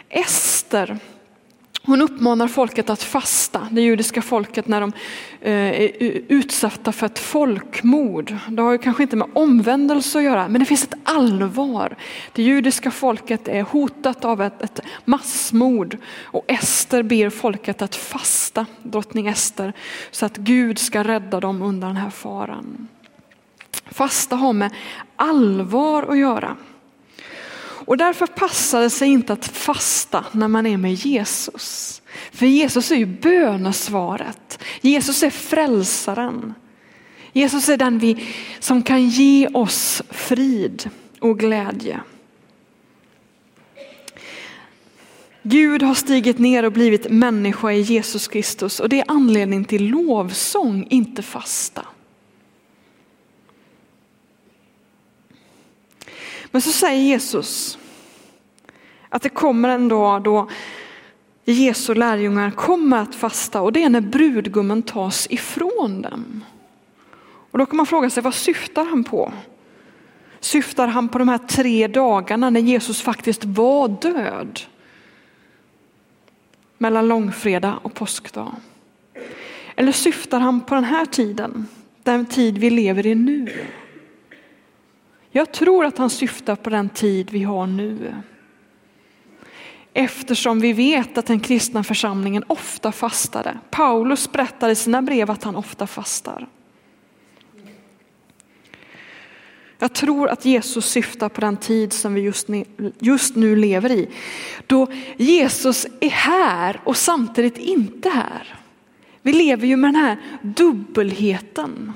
Ester 0.09 0.99
hon 1.87 2.03
uppmanar 2.03 2.49
folket 2.49 2.91
att 2.91 3.03
fasta, 3.03 3.69
det 3.71 3.81
judiska 3.81 4.23
folket 4.23 4.69
när 4.69 4.81
de 4.81 4.93
eh, 5.41 5.53
är 5.53 5.91
utsatta 6.29 6.93
för 6.93 7.07
ett 7.07 7.19
folkmord. 7.19 8.37
Det 8.49 8.63
har 8.63 8.73
ju 8.73 8.79
kanske 8.79 9.03
inte 9.03 9.17
med 9.17 9.29
omvändelse 9.33 10.19
att 10.19 10.25
göra, 10.25 10.49
men 10.49 10.59
det 10.59 10.65
finns 10.65 10.85
ett 10.85 10.95
allvar. 11.05 11.97
Det 12.33 12.43
judiska 12.43 12.91
folket 12.91 13.49
är 13.49 13.63
hotat 13.63 14.25
av 14.25 14.43
ett, 14.43 14.63
ett 14.63 14.81
massmord 15.05 15.97
och 16.23 16.45
Ester 16.47 17.03
ber 17.03 17.31
folket 17.31 17.83
att 17.83 17.97
fasta, 17.97 18.67
drottning 18.83 19.27
Ester, 19.27 19.73
så 20.11 20.27
att 20.27 20.37
Gud 20.37 20.79
ska 20.79 21.05
rädda 21.05 21.41
dem 21.41 21.63
undan 21.63 21.89
den 21.89 22.03
här 22.03 22.11
faran. 22.11 22.89
Fasta 23.87 24.37
har 24.37 24.53
med 24.53 24.71
allvar 25.17 26.03
att 26.03 26.19
göra. 26.19 26.57
Och 27.85 27.97
därför 27.97 28.27
passar 28.27 28.81
det 28.81 28.91
sig 28.91 29.09
inte 29.09 29.33
att 29.33 29.47
fasta 29.47 30.25
när 30.33 30.49
man 30.49 30.67
är 30.67 30.77
med 30.77 30.95
Jesus. 30.95 32.03
För 32.33 32.47
Jesus 32.47 32.91
är 32.91 32.97
ju 32.97 33.07
bönesvaret. 33.07 34.59
Jesus 34.81 35.23
är 35.23 35.31
frälsaren. 35.31 36.55
Jesus 37.33 37.69
är 37.69 37.77
den 37.77 37.99
vi, 37.99 38.27
som 38.59 38.83
kan 38.83 39.09
ge 39.09 39.49
oss 39.49 40.03
frid 40.11 40.91
och 41.21 41.39
glädje. 41.39 42.01
Gud 45.43 45.83
har 45.83 45.95
stigit 45.95 46.39
ner 46.39 46.65
och 46.65 46.73
blivit 46.73 47.11
människa 47.11 47.73
i 47.73 47.81
Jesus 47.81 48.29
Kristus 48.29 48.81
och 48.81 48.89
det 48.89 49.01
är 49.01 49.05
anledning 49.09 49.65
till 49.65 49.89
lovsång, 49.89 50.87
inte 50.91 51.23
fasta. 51.23 51.87
Men 56.55 56.61
så 56.61 56.73
säger 56.73 57.03
Jesus 57.03 57.79
att 59.09 59.23
det 59.23 59.29
kommer 59.29 59.69
en 59.69 59.89
dag 59.89 60.23
då 60.23 60.51
Jesu 61.45 61.95
lärjungar 61.95 62.51
kommer 62.51 62.99
att 62.99 63.15
fasta 63.15 63.61
och 63.61 63.73
det 63.73 63.83
är 63.83 63.89
när 63.89 64.01
brudgummen 64.01 64.83
tas 64.83 65.27
ifrån 65.31 66.03
dem. 66.03 66.45
Och 67.51 67.59
då 67.59 67.67
kan 67.67 67.77
man 67.77 67.87
fråga 67.87 68.11
sig 68.11 68.23
vad 68.23 68.35
syftar 68.35 68.85
han 68.85 69.05
på? 69.05 69.33
Syftar 70.41 70.87
han 70.87 71.09
på 71.09 71.19
de 71.19 71.29
här 71.29 71.39
tre 71.39 71.87
dagarna 71.87 72.51
när 72.51 72.61
Jesus 72.61 73.03
faktiskt 73.03 73.45
var 73.45 73.89
död? 73.89 74.61
Mellan 76.79 77.09
långfredag 77.09 77.75
och 77.83 77.95
påskdag. 77.95 78.55
Eller 79.77 79.93
syftar 79.93 80.41
han 80.41 80.61
på 80.61 80.75
den 80.75 80.85
här 80.85 81.07
tiden, 81.07 81.67
den 82.03 82.27
tid 82.27 82.59
vi 82.59 82.71
lever 82.71 83.07
i 83.07 83.15
nu? 83.15 83.67
Jag 85.37 85.53
tror 85.53 85.85
att 85.85 85.99
han 85.99 86.11
syftar 86.11 86.57
på 86.57 86.71
den 86.71 86.89
tid 86.89 87.31
vi 87.31 87.43
har 87.43 87.67
nu. 87.67 88.15
Eftersom 89.93 90.61
vi 90.61 90.73
vet 90.73 91.19
att 91.19 91.27
den 91.27 91.41
kristna 91.41 91.85
församlingen 91.85 92.45
ofta 92.47 92.93
fastade. 92.93 93.59
Paulus 93.71 94.33
berättar 94.33 94.69
i 94.69 94.75
sina 94.75 95.03
brev 95.03 95.31
att 95.31 95.45
han 95.45 95.57
ofta 95.57 95.87
fastar. 95.87 96.47
Jag 99.79 99.93
tror 99.93 100.29
att 100.29 100.45
Jesus 100.45 100.91
syftar 100.91 101.29
på 101.29 101.41
den 101.41 101.57
tid 101.57 101.93
som 101.93 102.15
vi 102.15 102.21
just 102.21 102.49
nu, 102.49 102.65
just 102.99 103.37
nu 103.37 103.57
lever 103.57 103.91
i. 103.93 104.09
Då 104.67 104.87
Jesus 105.17 105.87
är 106.01 106.11
här 106.11 106.81
och 106.85 106.97
samtidigt 106.97 107.59
inte 107.59 108.09
här. 108.09 108.55
Vi 109.23 109.33
lever 109.33 109.67
ju 109.67 109.77
med 109.77 109.95
den 109.95 110.03
här 110.03 110.19
dubbelheten. 110.43 111.93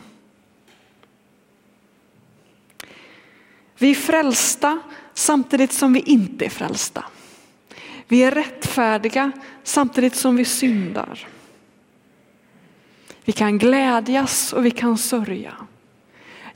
Vi 3.79 3.91
är 3.91 3.95
frälsta 3.95 4.79
samtidigt 5.15 5.73
som 5.73 5.93
vi 5.93 6.01
inte 6.01 6.45
är 6.45 6.51
frälsta. 6.51 7.05
Vi 8.09 8.23
är 8.23 8.31
rättfärdiga 8.31 9.33
samtidigt 9.63 10.15
som 10.15 10.37
vi 10.37 10.45
syndar. 10.45 11.29
Vi 13.25 13.33
kan 13.33 13.59
glädjas 13.59 14.53
och 14.53 14.67
vi 14.67 14.71
kan 14.71 14.99
sörja. 14.99 15.55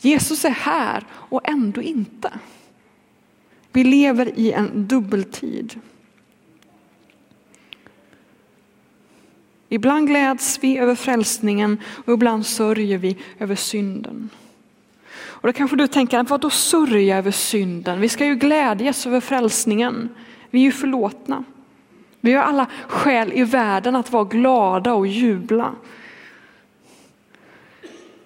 Jesus 0.01 0.45
är 0.45 0.51
här 0.51 1.05
och 1.13 1.49
ändå 1.49 1.83
inte. 1.83 2.33
Vi 3.73 3.85
lever 3.85 4.39
i 4.39 4.53
en 4.53 4.87
dubbeltid. 4.89 5.81
Ibland 9.69 10.09
gläds 10.09 10.59
vi 10.63 10.79
över 10.79 10.95
frälsningen 10.95 11.81
och 12.05 12.13
ibland 12.13 12.47
sörjer 12.47 12.99
vi 12.99 13.17
över 13.39 13.55
synden. 13.55 14.31
Och 15.43 15.49
då 15.49 15.53
kanske 15.53 15.77
du 15.77 15.87
tänker, 15.87 16.23
vad 16.23 16.41
då 16.41 16.51
sörja 16.51 17.19
över 17.19 17.31
synden? 17.31 18.01
Vi 18.01 18.09
ska 18.09 18.27
ju 18.27 18.35
glädjas 18.35 19.07
över 19.07 19.21
frälsningen. 19.21 20.09
Vi 20.51 20.61
är 20.61 20.65
ju 20.65 20.73
förlåtna. 20.73 21.45
Vi 22.21 22.33
har 22.33 22.43
alla 22.43 22.67
skäl 22.87 23.33
i 23.33 23.45
världen 23.45 23.97
att 23.97 24.13
vara 24.13 24.25
glada 24.25 24.95
och 24.95 25.07
jubla. 25.07 25.75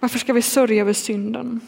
Varför 0.00 0.18
ska 0.18 0.32
vi 0.32 0.42
sörja 0.42 0.80
över 0.80 0.92
synden? 0.92 1.60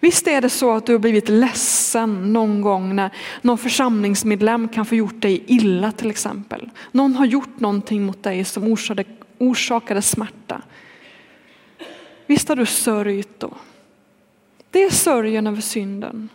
Visst 0.00 0.26
är 0.26 0.40
det 0.40 0.50
så 0.50 0.72
att 0.72 0.86
du 0.86 0.92
har 0.92 0.98
blivit 0.98 1.28
ledsen 1.28 2.32
någon 2.32 2.60
gång 2.60 2.96
när 2.96 3.10
någon 3.42 3.58
församlingsmedlem 3.58 4.68
kan 4.68 4.86
få 4.86 4.94
gjort 4.94 5.20
dig 5.20 5.44
illa 5.46 5.92
till 5.92 6.10
exempel. 6.10 6.70
Någon 6.92 7.14
har 7.14 7.26
gjort 7.26 7.60
någonting 7.60 8.02
mot 8.02 8.22
dig 8.22 8.44
som 8.44 8.64
orsakade, 8.64 9.04
orsakade 9.38 10.02
smärta. 10.02 10.62
Visst 12.26 12.48
har 12.48 12.56
du 12.56 12.66
sörjt 12.66 13.40
då? 13.40 13.54
Det 14.74 14.82
är 14.82 14.90
sörjen 14.90 15.46
över 15.46 15.60
synden. 15.60 16.28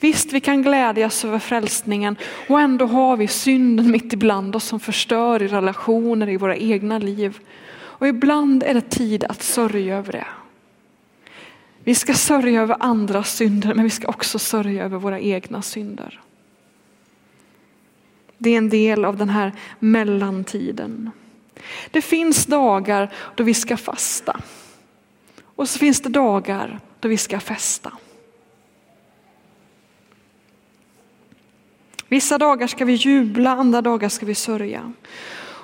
Visst, 0.00 0.32
vi 0.32 0.40
kan 0.40 0.62
glädjas 0.62 1.24
över 1.24 1.38
frälsningen 1.38 2.16
och 2.48 2.60
ändå 2.60 2.86
har 2.86 3.16
vi 3.16 3.28
synden 3.28 3.90
mitt 3.90 4.12
ibland 4.12 4.56
oss 4.56 4.64
som 4.64 4.80
förstör 4.80 5.42
i 5.42 5.48
relationer 5.48 6.28
i 6.28 6.36
våra 6.36 6.56
egna 6.56 6.98
liv. 6.98 7.38
Och 7.72 8.08
ibland 8.08 8.62
är 8.62 8.74
det 8.74 8.90
tid 8.90 9.24
att 9.24 9.42
sörja 9.42 9.96
över 9.96 10.12
det. 10.12 10.26
Vi 11.84 11.94
ska 11.94 12.14
sörja 12.14 12.62
över 12.62 12.76
andras 12.80 13.36
synder 13.36 13.74
men 13.74 13.84
vi 13.84 13.90
ska 13.90 14.08
också 14.08 14.38
sörja 14.38 14.84
över 14.84 14.98
våra 14.98 15.20
egna 15.20 15.62
synder. 15.62 16.20
Det 18.38 18.50
är 18.50 18.58
en 18.58 18.68
del 18.68 19.04
av 19.04 19.16
den 19.16 19.28
här 19.28 19.52
mellantiden. 19.78 21.10
Det 21.90 22.02
finns 22.02 22.46
dagar 22.46 23.12
då 23.34 23.44
vi 23.44 23.54
ska 23.54 23.76
fasta. 23.76 24.40
Och 25.60 25.68
så 25.68 25.78
finns 25.78 26.00
det 26.00 26.08
dagar 26.08 26.80
då 27.00 27.08
vi 27.08 27.16
ska 27.16 27.40
festa. 27.40 27.92
Vissa 32.08 32.38
dagar 32.38 32.66
ska 32.66 32.84
vi 32.84 32.92
jubla, 32.92 33.50
andra 33.50 33.82
dagar 33.82 34.08
ska 34.08 34.26
vi 34.26 34.34
sörja. 34.34 34.92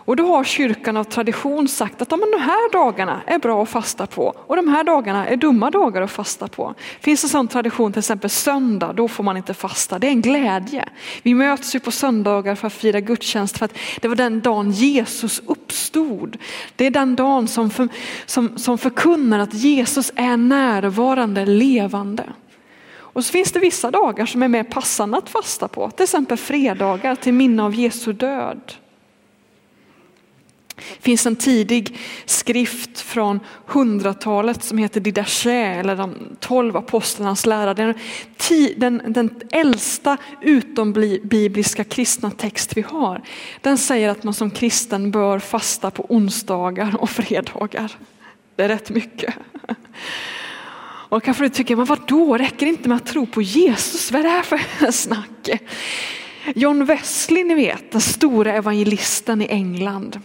Och 0.07 0.17
då 0.17 0.27
har 0.27 0.45
kyrkan 0.45 0.97
av 0.97 1.05
tradition 1.05 1.69
sagt 1.69 2.03
att 2.03 2.09
de 2.09 2.21
här 2.21 2.73
dagarna 2.73 3.21
är 3.27 3.39
bra 3.39 3.63
att 3.63 3.69
fasta 3.69 4.07
på 4.07 4.35
och 4.47 4.57
de 4.57 4.69
här 4.69 4.85
dagarna 4.85 5.27
är 5.27 5.37
dumma 5.37 5.71
dagar 5.71 6.03
att 6.03 6.11
fasta 6.11 6.49
på. 6.49 6.75
Finns 7.01 7.23
det 7.23 7.29
sån 7.29 7.49
tradition, 7.49 7.93
till 7.93 7.99
exempel 7.99 8.31
söndag, 8.31 8.93
då 8.93 9.09
får 9.09 9.25
man 9.25 9.37
inte 9.37 9.55
fasta. 9.55 9.99
Det 9.99 10.07
är 10.07 10.11
en 10.11 10.23
glädje. 10.23 10.89
Vi 11.23 11.35
möts 11.35 11.75
ju 11.75 11.81
på 11.81 11.91
söndagar 11.91 12.55
för 12.55 12.67
att 12.67 12.73
fira 12.73 13.01
gudstjänst 13.01 13.59
för 13.59 13.65
att 13.65 13.75
det 14.01 14.09
var 14.09 14.17
den 14.17 14.41
dagen 14.41 14.71
Jesus 14.71 15.43
uppstod. 15.47 16.37
Det 16.77 16.87
är 16.87 16.91
den 16.91 17.17
dagen 17.17 17.49
som, 17.49 17.71
för, 17.71 17.89
som, 18.27 18.59
som 18.59 18.79
förkunnar 18.79 19.39
att 19.39 19.55
Jesus 19.55 20.13
är 20.17 20.37
närvarande, 20.37 21.47
levande. 21.47 22.25
Och 22.95 23.25
så 23.25 23.33
finns 23.33 23.53
det 23.53 23.59
vissa 23.59 23.91
dagar 23.91 24.27
som 24.27 24.43
är 24.43 24.49
mer 24.49 24.65
passande 24.65 25.19
att 25.19 25.29
fasta 25.29 25.69
på, 25.69 25.91
till 25.91 26.05
exempel 26.05 26.37
fredagar 26.37 27.15
till 27.15 27.35
minne 27.35 27.63
av 27.63 27.75
Jesu 27.75 28.13
död. 28.13 28.73
Det 30.77 31.03
finns 31.03 31.27
en 31.27 31.37
tidig 31.37 31.99
skrift 32.27 33.01
från 33.01 33.41
hundratalet 33.67 34.65
som 34.65 34.79
heter 34.79 35.01
Didache 35.01 35.51
eller 35.51 35.97
de 35.97 36.15
tolv 36.41 36.77
apostlarnas 36.77 37.47
lära. 37.47 37.75
Den, 37.75 37.95
den, 38.77 39.03
den 39.07 39.31
äldsta 39.51 40.17
utombibliska 40.41 41.85
kristna 41.85 42.31
text 42.31 42.77
vi 42.77 42.83
har. 42.83 43.23
Den 43.61 43.79
säger 43.79 44.09
att 44.09 44.25
man 44.25 44.35
som 44.35 44.51
kristen 44.51 45.11
bör 45.11 45.39
fasta 45.39 45.91
på 45.91 46.07
onsdagar 46.09 46.97
och 47.01 47.11
fredagar. 47.11 47.93
Det 48.57 48.63
är 48.63 48.69
rätt 48.69 48.91
mycket. 48.91 49.35
Och 51.09 51.23
kanske 51.23 51.45
du 51.45 51.49
tycker, 51.49 51.77
men 51.77 51.85
vadå, 51.85 52.39
räcker 52.39 52.67
det 52.67 52.71
inte 52.71 52.89
med 52.89 52.97
att 52.97 53.07
tro 53.07 53.27
på 53.27 53.43
Jesus? 53.43 54.13
Vad 54.13 54.21
är 54.21 54.25
det 54.25 54.31
här 54.31 54.43
för 54.43 54.93
snack? 54.93 55.49
John 56.55 56.85
Wesley, 56.85 57.45
ni 57.45 57.55
vet, 57.55 57.93
den 57.93 58.01
stora 58.01 58.53
evangelisten 58.53 59.43
i 59.43 59.47
England 59.47 60.21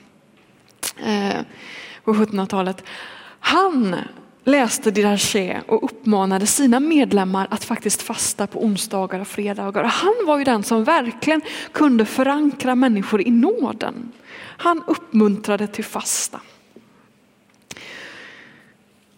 Eh, 1.05 1.41
på 2.03 2.13
1700-talet. 2.13 2.83
Han 3.39 3.95
läste 4.43 4.91
Didache 4.91 5.61
och 5.67 5.83
uppmanade 5.83 6.45
sina 6.45 6.79
medlemmar 6.79 7.47
att 7.51 7.63
faktiskt 7.63 8.01
fasta 8.01 8.47
på 8.47 8.63
onsdagar 8.63 9.19
och 9.19 9.27
fredagar. 9.27 9.83
Han 9.83 10.13
var 10.25 10.37
ju 10.37 10.43
den 10.43 10.63
som 10.63 10.83
verkligen 10.83 11.41
kunde 11.71 12.05
förankra 12.05 12.75
människor 12.75 13.21
i 13.21 13.31
nåden. 13.31 14.11
Han 14.57 14.83
uppmuntrade 14.87 15.67
till 15.67 15.85
fasta. 15.85 16.39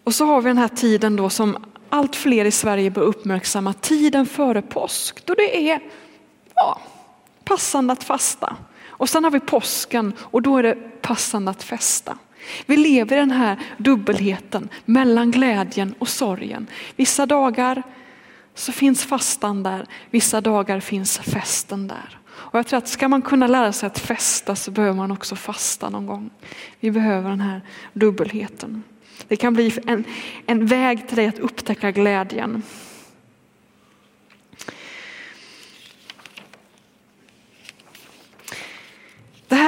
Och 0.04 0.14
så 0.14 0.26
har 0.26 0.42
vi 0.42 0.50
den 0.50 0.58
här 0.58 0.68
tiden 0.68 1.16
då 1.16 1.30
som 1.30 1.56
allt 1.88 2.16
fler 2.16 2.44
i 2.44 2.50
Sverige 2.50 2.90
bör 2.90 3.02
uppmärksamma, 3.02 3.72
tiden 3.72 4.26
före 4.26 4.62
påsk 4.62 5.26
då 5.26 5.34
det 5.34 5.70
är 5.70 5.80
ja, 6.54 6.80
passande 7.44 7.92
att 7.92 8.04
fasta. 8.04 8.56
Och 9.04 9.10
sen 9.10 9.24
har 9.24 9.30
vi 9.30 9.40
påsken 9.40 10.12
och 10.18 10.42
då 10.42 10.56
är 10.56 10.62
det 10.62 10.74
passande 11.02 11.50
att 11.50 11.62
festa. 11.62 12.18
Vi 12.66 12.76
lever 12.76 13.16
i 13.16 13.20
den 13.20 13.30
här 13.30 13.58
dubbelheten 13.78 14.68
mellan 14.84 15.30
glädjen 15.30 15.94
och 15.98 16.08
sorgen. 16.08 16.66
Vissa 16.96 17.26
dagar 17.26 17.82
så 18.54 18.72
finns 18.72 19.04
fastan 19.04 19.62
där, 19.62 19.86
vissa 20.10 20.40
dagar 20.40 20.80
finns 20.80 21.18
festen 21.18 21.88
där. 21.88 22.18
Och 22.26 22.58
jag 22.58 22.66
tror 22.66 22.78
att 22.78 22.88
ska 22.88 23.08
man 23.08 23.22
kunna 23.22 23.46
lära 23.46 23.72
sig 23.72 23.86
att 23.86 23.98
festa 23.98 24.56
så 24.56 24.70
behöver 24.70 24.96
man 24.96 25.12
också 25.12 25.36
fasta 25.36 25.90
någon 25.90 26.06
gång. 26.06 26.30
Vi 26.80 26.90
behöver 26.90 27.30
den 27.30 27.40
här 27.40 27.62
dubbelheten. 27.92 28.82
Det 29.28 29.36
kan 29.36 29.54
bli 29.54 29.78
en, 29.86 30.04
en 30.46 30.66
väg 30.66 31.08
till 31.08 31.16
dig 31.16 31.26
att 31.26 31.38
upptäcka 31.38 31.90
glädjen. 31.90 32.62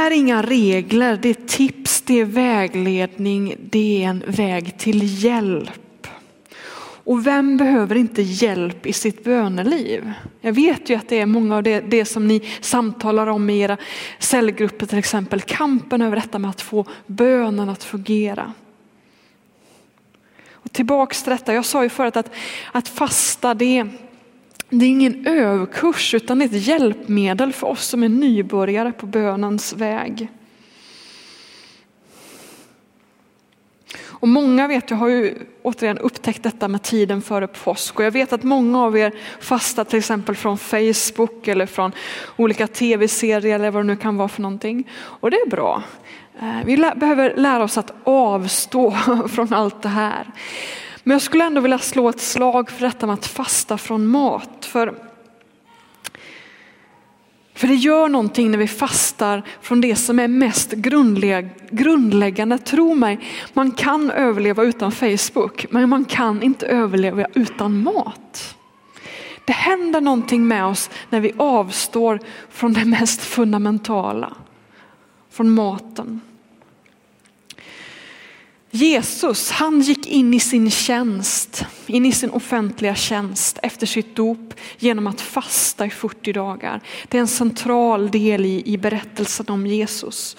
Är 0.07 0.17
inga 0.17 0.43
regler, 0.43 1.19
det 1.23 1.29
är 1.29 1.47
tips, 1.47 2.03
det 2.03 2.21
är 2.21 2.25
vägledning, 2.25 3.57
det 3.59 4.05
är 4.05 4.09
en 4.09 4.23
väg 4.27 4.79
till 4.79 5.25
hjälp. 5.25 6.07
Och 7.07 7.27
vem 7.27 7.57
behöver 7.57 7.95
inte 7.95 8.23
hjälp 8.23 8.87
i 8.87 8.93
sitt 8.93 9.25
böneliv? 9.25 10.13
Jag 10.41 10.53
vet 10.53 10.91
ju 10.91 10.95
att 10.95 11.09
det 11.09 11.19
är 11.19 11.27
många 11.27 11.57
av 11.57 11.63
det, 11.63 11.81
det 11.81 12.05
som 12.05 12.29
ni 12.29 12.43
samtalar 12.61 13.27
om 13.27 13.51
i 13.51 13.61
era 13.61 13.77
cellgrupper 14.19 14.87
till 14.87 14.99
exempel, 14.99 15.41
kampen 15.41 16.03
över 16.03 16.17
detta 16.17 16.39
med 16.39 16.51
att 16.51 16.61
få 16.61 16.85
bönen 17.07 17.69
att 17.69 17.85
fungera. 17.85 18.53
Och 20.51 20.73
tillbaks 20.73 21.23
till 21.23 21.31
detta, 21.31 21.55
jag 21.55 21.65
sa 21.65 21.83
ju 21.83 21.89
förut 21.89 22.17
att, 22.17 22.31
att 22.73 22.89
fasta 22.89 23.55
det, 23.55 23.87
det 24.71 24.85
är 24.85 24.89
ingen 24.89 25.27
överkurs 25.27 26.15
utan 26.15 26.43
ett 26.43 26.67
hjälpmedel 26.67 27.53
för 27.53 27.67
oss 27.67 27.87
som 27.87 28.03
är 28.03 28.09
nybörjare 28.09 28.93
på 28.93 29.07
bönens 29.07 29.73
väg. 29.73 30.29
Och 34.19 34.29
många 34.29 34.69
vet 34.69 34.91
jag 34.91 34.97
har 34.97 35.09
ju 35.09 35.35
återigen 35.63 35.99
upptäckt 35.99 36.43
detta 36.43 36.69
med 36.69 36.83
tiden 36.83 37.23
före 37.23 37.47
påsk 37.47 37.99
och 37.99 38.05
jag 38.05 38.11
vet 38.11 38.33
att 38.33 38.43
många 38.43 38.83
av 38.83 38.99
er 38.99 39.13
fastar 39.41 39.85
till 39.85 39.99
exempel 39.99 40.37
från 40.37 40.59
Facebook 40.59 41.49
eller 41.49 41.67
från 41.67 41.93
olika 42.37 42.67
tv-serier 42.67 43.55
eller 43.55 43.71
vad 43.71 43.83
det 43.83 43.87
nu 43.87 43.97
kan 43.97 44.17
vara 44.17 44.29
för 44.29 44.43
någonting. 44.43 44.89
Och 44.97 45.31
det 45.31 45.37
är 45.37 45.51
bra. 45.51 45.83
Eh, 46.41 46.65
vi 46.65 46.77
behöver 46.77 47.37
lära 47.37 47.65
oss 47.65 47.79
att 47.79 47.93
avstå 48.05 48.91
från 49.29 49.53
allt 49.53 49.83
det 49.83 49.89
här. 49.89 50.27
Men 51.07 51.13
jag 51.13 51.23
skulle 51.23 51.45
ändå 51.45 51.61
vilja 51.61 51.79
slå 51.79 52.09
ett 52.09 52.21
slag 52.21 52.71
för 52.71 52.87
detta 52.87 53.07
med 53.07 53.15
att 53.15 53.27
fasta 53.27 53.79
från 53.79 54.07
mat. 54.07 54.65
För, 54.65 54.95
för 57.55 57.69
det 57.69 57.75
gör 57.75 58.09
någonting 58.09 58.51
när 58.51 58.59
vi 58.59 58.69
fastar 58.69 59.43
från 59.61 59.81
det 59.81 59.97
som 59.97 60.19
är 60.19 60.29
mest 60.29 60.73
grundläggande. 61.71 62.59
Tro 62.59 62.95
mig, 62.95 63.21
man 63.53 63.71
kan 63.71 64.11
överleva 64.11 64.63
utan 64.63 64.93
Facebook, 64.93 65.67
men 65.71 65.89
man 65.89 66.05
kan 66.05 66.43
inte 66.43 66.67
överleva 66.67 67.27
utan 67.35 67.83
mat. 67.83 68.57
Det 69.45 69.53
händer 69.53 70.01
någonting 70.01 70.49
med 70.49 70.65
oss 70.65 70.91
när 71.11 71.21
vi 71.21 71.33
avstår 71.37 72.21
från 72.51 72.73
det 72.73 72.85
mest 72.85 73.21
fundamentala, 73.21 74.35
från 75.31 75.51
maten. 75.51 76.21
Jesus, 78.77 79.51
han 79.51 79.81
gick 79.81 80.07
in 80.07 80.35
i 80.35 80.41
sin 80.41 80.71
tjänst, 80.71 81.67
in 81.87 82.07
i 82.07 82.13
sin 82.13 82.31
offentliga 82.31 82.95
tjänst 82.95 83.59
efter 83.63 83.87
sitt 83.87 84.17
dop 84.17 84.55
genom 84.79 85.07
att 85.07 85.21
fasta 85.21 85.87
i 85.87 85.91
40 85.91 86.33
dagar. 86.33 86.81
Det 87.09 87.19
är 87.19 87.21
en 87.21 87.29
central 87.29 88.11
del 88.11 88.45
i, 88.45 88.63
i 88.67 88.79
berättelsen 88.79 89.47
om 89.49 89.67
Jesus. 89.67 90.37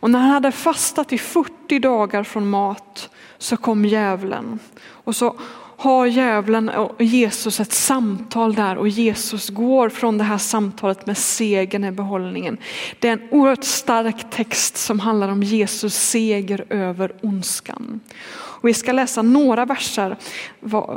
Och 0.00 0.10
när 0.10 0.18
han 0.18 0.30
hade 0.30 0.52
fastat 0.52 1.12
i 1.12 1.18
40 1.18 1.78
dagar 1.78 2.24
från 2.24 2.50
mat 2.50 3.10
så 3.38 3.56
kom 3.56 3.84
djävulen. 3.84 4.58
Och 4.80 5.16
så 5.16 5.40
har 5.80 6.06
djävulen 6.06 6.68
och 6.68 7.02
Jesus 7.02 7.60
ett 7.60 7.72
samtal 7.72 8.54
där 8.54 8.76
och 8.76 8.88
Jesus 8.88 9.48
går 9.48 9.88
från 9.88 10.18
det 10.18 10.24
här 10.24 10.38
samtalet 10.38 11.06
med 11.06 11.18
segern 11.18 11.84
i 11.84 11.90
behållningen. 11.90 12.58
Det 12.98 13.08
är 13.08 13.12
en 13.12 13.28
oerhört 13.30 13.64
stark 13.64 14.30
text 14.30 14.76
som 14.76 15.00
handlar 15.00 15.28
om 15.28 15.42
Jesus 15.42 15.94
seger 15.94 16.64
över 16.70 17.12
ondskan. 17.22 18.00
Och 18.32 18.68
vi 18.68 18.74
ska 18.74 18.92
läsa 18.92 19.22
några 19.22 19.64
verser 19.64 20.16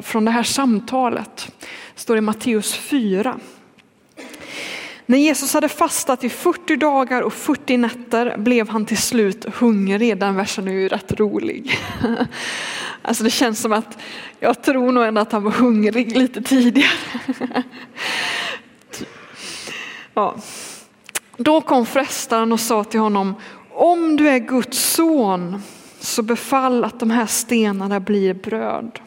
från 0.01 0.25
det 0.25 0.31
här 0.31 0.43
samtalet. 0.43 1.51
Det 1.95 2.01
står 2.01 2.17
i 2.17 2.21
Matteus 2.21 2.75
4. 2.75 3.39
När 5.05 5.17
Jesus 5.17 5.53
hade 5.53 5.69
fastat 5.69 6.23
i 6.23 6.29
40 6.29 6.75
dagar 6.75 7.21
och 7.21 7.33
40 7.33 7.77
nätter 7.77 8.37
blev 8.37 8.69
han 8.69 8.85
till 8.85 8.97
slut 8.97 9.45
hungrig. 9.55 10.17
Den 10.17 10.35
versen 10.35 10.67
är 10.67 10.71
ju 10.71 10.87
rätt 10.87 11.11
rolig. 11.11 11.79
Alltså 13.05 13.23
det 13.23 13.29
känns 13.29 13.61
som 13.61 13.73
att 13.73 13.97
jag 14.39 14.63
tror 14.63 14.91
nog 14.91 15.03
ändå 15.03 15.21
att 15.21 15.31
han 15.31 15.43
var 15.43 15.51
hungrig 15.51 16.17
lite 16.17 16.41
tidigare. 16.41 17.63
Ja. 20.13 20.35
Då 21.37 21.61
kom 21.61 21.85
frestaren 21.85 22.51
och 22.51 22.59
sa 22.59 22.83
till 22.83 22.99
honom, 22.99 23.35
om 23.71 24.17
du 24.17 24.29
är 24.29 24.39
Guds 24.39 24.93
son 24.93 25.61
så 25.99 26.21
befall 26.21 26.83
att 26.83 26.99
de 26.99 27.11
här 27.11 27.25
stenarna 27.25 27.99
blir 27.99 28.33
bröd. 28.33 28.99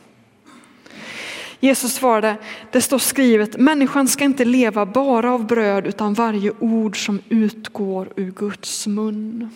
Jesus 1.61 1.95
svarade, 1.95 2.37
det 2.73 2.81
står 2.81 2.99
skrivet, 2.99 3.57
människan 3.57 4.09
ska 4.09 4.25
inte 4.25 4.45
leva 4.45 4.87
bara 4.87 5.33
av 5.33 5.47
bröd 5.47 5.87
utan 5.87 6.15
varje 6.15 6.53
ord 6.61 7.05
som 7.07 7.21
utgår 7.29 8.09
ur 8.17 8.31
Guds 8.31 8.87
mun. 8.87 9.51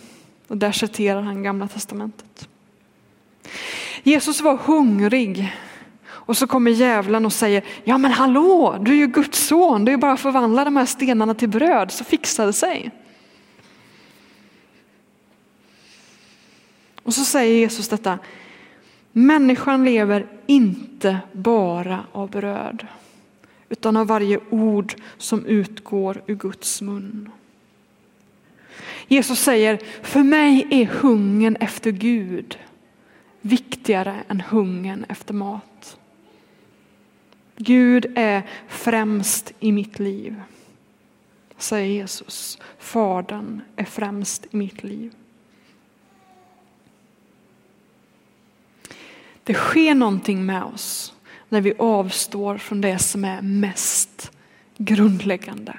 Och 0.47 0.57
där 0.57 0.71
citerar 0.71 1.21
han 1.21 1.43
gamla 1.43 1.67
testamentet. 1.67 2.47
Jesus 4.03 4.41
var 4.41 4.57
hungrig 4.57 5.53
och 6.03 6.37
så 6.37 6.47
kommer 6.47 6.71
djävulen 6.71 7.25
och 7.25 7.33
säger, 7.33 7.63
ja 7.83 7.97
men 7.97 8.11
hallå, 8.11 8.77
du 8.81 8.91
är 8.91 8.95
ju 8.95 9.07
Guds 9.07 9.47
son, 9.47 9.85
det 9.85 9.91
är 9.91 9.97
bara 9.97 10.11
att 10.11 10.19
förvandla 10.19 10.65
de 10.65 10.77
här 10.77 10.85
stenarna 10.85 11.33
till 11.33 11.49
bröd 11.49 11.91
så 11.91 12.03
fixar 12.03 12.45
det 12.45 12.53
sig. 12.53 12.91
Och 17.03 17.13
så 17.13 17.25
säger 17.25 17.55
Jesus 17.55 17.87
detta, 17.87 18.19
människan 19.11 19.85
lever 19.85 20.25
inte 20.47 21.19
bara 21.31 22.03
av 22.11 22.29
bröd 22.29 22.87
utan 23.69 23.97
av 23.97 24.07
varje 24.07 24.39
ord 24.49 24.95
som 25.17 25.45
utgår 25.45 26.21
ur 26.27 26.35
Guds 26.35 26.81
mun. 26.81 27.29
Jesus 29.07 29.39
säger, 29.39 29.79
för 30.01 30.23
mig 30.23 30.67
är 30.69 30.85
hungern 30.85 31.55
efter 31.55 31.91
Gud 31.91 32.57
viktigare 33.41 34.23
än 34.27 34.41
hungern 34.41 35.05
efter 35.09 35.33
mat. 35.33 35.97
Gud 37.55 38.05
är 38.15 38.43
främst 38.67 39.53
i 39.59 39.71
mitt 39.71 39.99
liv, 39.99 40.41
säger 41.57 41.87
Jesus. 41.87 42.57
Fadern 42.79 43.61
är 43.75 43.85
främst 43.85 44.45
i 44.51 44.57
mitt 44.57 44.83
liv. 44.83 45.15
Det 49.43 49.53
sker 49.53 49.95
någonting 49.95 50.45
med 50.45 50.63
oss 50.63 51.13
när 51.49 51.61
vi 51.61 51.73
avstår 51.79 52.57
från 52.57 52.81
det 52.81 52.99
som 52.99 53.25
är 53.25 53.41
mest 53.41 54.31
grundläggande. 54.77 55.77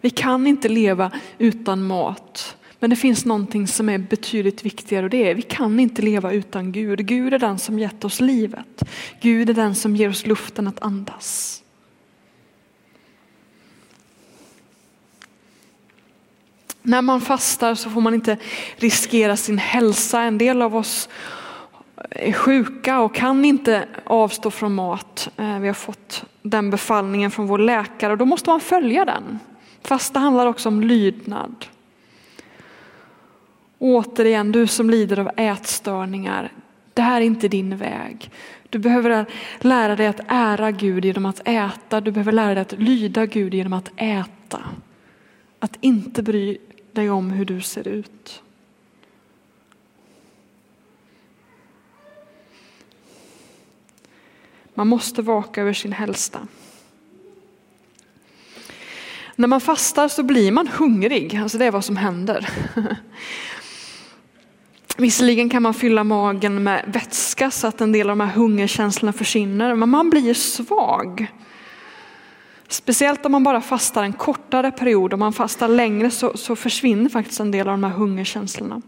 Vi 0.00 0.10
kan 0.10 0.46
inte 0.46 0.68
leva 0.68 1.10
utan 1.38 1.82
mat, 1.82 2.56
men 2.82 2.90
det 2.90 2.96
finns 2.96 3.24
någonting 3.24 3.66
som 3.66 3.88
är 3.88 3.98
betydligt 3.98 4.64
viktigare 4.64 5.04
och 5.04 5.10
det 5.10 5.30
är 5.30 5.34
vi 5.34 5.42
kan 5.42 5.80
inte 5.80 6.02
leva 6.02 6.32
utan 6.32 6.72
Gud. 6.72 7.06
Gud 7.06 7.34
är 7.34 7.38
den 7.38 7.58
som 7.58 7.78
gett 7.78 8.04
oss 8.04 8.20
livet. 8.20 8.82
Gud 9.20 9.50
är 9.50 9.54
den 9.54 9.74
som 9.74 9.96
ger 9.96 10.08
oss 10.08 10.26
luften 10.26 10.66
att 10.66 10.82
andas. 10.82 11.62
När 16.82 17.02
man 17.02 17.20
fastar 17.20 17.74
så 17.74 17.90
får 17.90 18.00
man 18.00 18.14
inte 18.14 18.36
riskera 18.76 19.36
sin 19.36 19.58
hälsa. 19.58 20.20
En 20.20 20.38
del 20.38 20.62
av 20.62 20.76
oss 20.76 21.08
är 22.10 22.32
sjuka 22.32 23.00
och 23.00 23.14
kan 23.14 23.44
inte 23.44 23.88
avstå 24.04 24.50
från 24.50 24.74
mat. 24.74 25.28
Eh, 25.36 25.58
vi 25.58 25.66
har 25.66 25.74
fått 25.74 26.24
den 26.42 26.70
befallningen 26.70 27.30
från 27.30 27.46
vår 27.46 27.58
läkare 27.58 28.12
och 28.12 28.18
då 28.18 28.24
måste 28.24 28.50
man 28.50 28.60
följa 28.60 29.04
den. 29.04 29.38
Fasta 29.82 30.20
handlar 30.20 30.46
också 30.46 30.68
om 30.68 30.80
lydnad. 30.80 31.66
Återigen, 33.84 34.52
du 34.52 34.66
som 34.66 34.90
lider 34.90 35.18
av 35.18 35.30
ätstörningar, 35.36 36.52
det 36.94 37.02
här 37.02 37.20
är 37.20 37.24
inte 37.24 37.48
din 37.48 37.76
väg. 37.76 38.30
Du 38.68 38.78
behöver 38.78 39.26
lära 39.58 39.96
dig 39.96 40.06
att 40.06 40.20
ära 40.28 40.70
Gud 40.70 41.04
genom 41.04 41.26
att 41.26 41.40
äta, 41.44 42.00
du 42.00 42.10
behöver 42.10 42.32
lära 42.32 42.54
dig 42.54 42.62
att 42.62 42.72
lyda 42.72 43.26
Gud 43.26 43.54
genom 43.54 43.72
att 43.72 43.90
äta. 43.96 44.60
Att 45.58 45.78
inte 45.80 46.22
bry 46.22 46.58
dig 46.92 47.10
om 47.10 47.30
hur 47.30 47.44
du 47.44 47.60
ser 47.60 47.88
ut. 47.88 48.42
Man 54.74 54.88
måste 54.88 55.22
vaka 55.22 55.60
över 55.60 55.72
sin 55.72 55.92
hälsa. 55.92 56.46
När 59.36 59.48
man 59.48 59.60
fastar 59.60 60.08
så 60.08 60.22
blir 60.22 60.52
man 60.52 60.68
hungrig, 60.68 61.36
alltså 61.36 61.58
det 61.58 61.64
är 61.64 61.70
vad 61.70 61.84
som 61.84 61.96
händer. 61.96 62.48
Visserligen 64.96 65.48
kan 65.48 65.62
man 65.62 65.74
fylla 65.74 66.04
magen 66.04 66.62
med 66.62 66.84
vätska 66.86 67.50
så 67.50 67.66
att 67.66 67.80
en 67.80 67.92
del 67.92 68.10
av 68.10 68.16
de 68.16 68.24
här 68.24 68.34
hungerkänslorna 68.36 69.12
försvinner, 69.12 69.74
men 69.74 69.88
man 69.88 70.10
blir 70.10 70.34
svag. 70.34 71.26
Speciellt 72.68 73.26
om 73.26 73.32
man 73.32 73.44
bara 73.44 73.60
fastar 73.60 74.02
en 74.02 74.12
kortare 74.12 74.70
period, 74.70 75.12
om 75.12 75.20
man 75.20 75.32
fastar 75.32 75.68
längre 75.68 76.10
så, 76.10 76.36
så 76.36 76.56
försvinner 76.56 77.08
faktiskt 77.08 77.40
en 77.40 77.50
del 77.50 77.68
av 77.68 77.72
de 77.72 77.84
här 77.84 77.90
hungerkänslorna. 77.90 78.82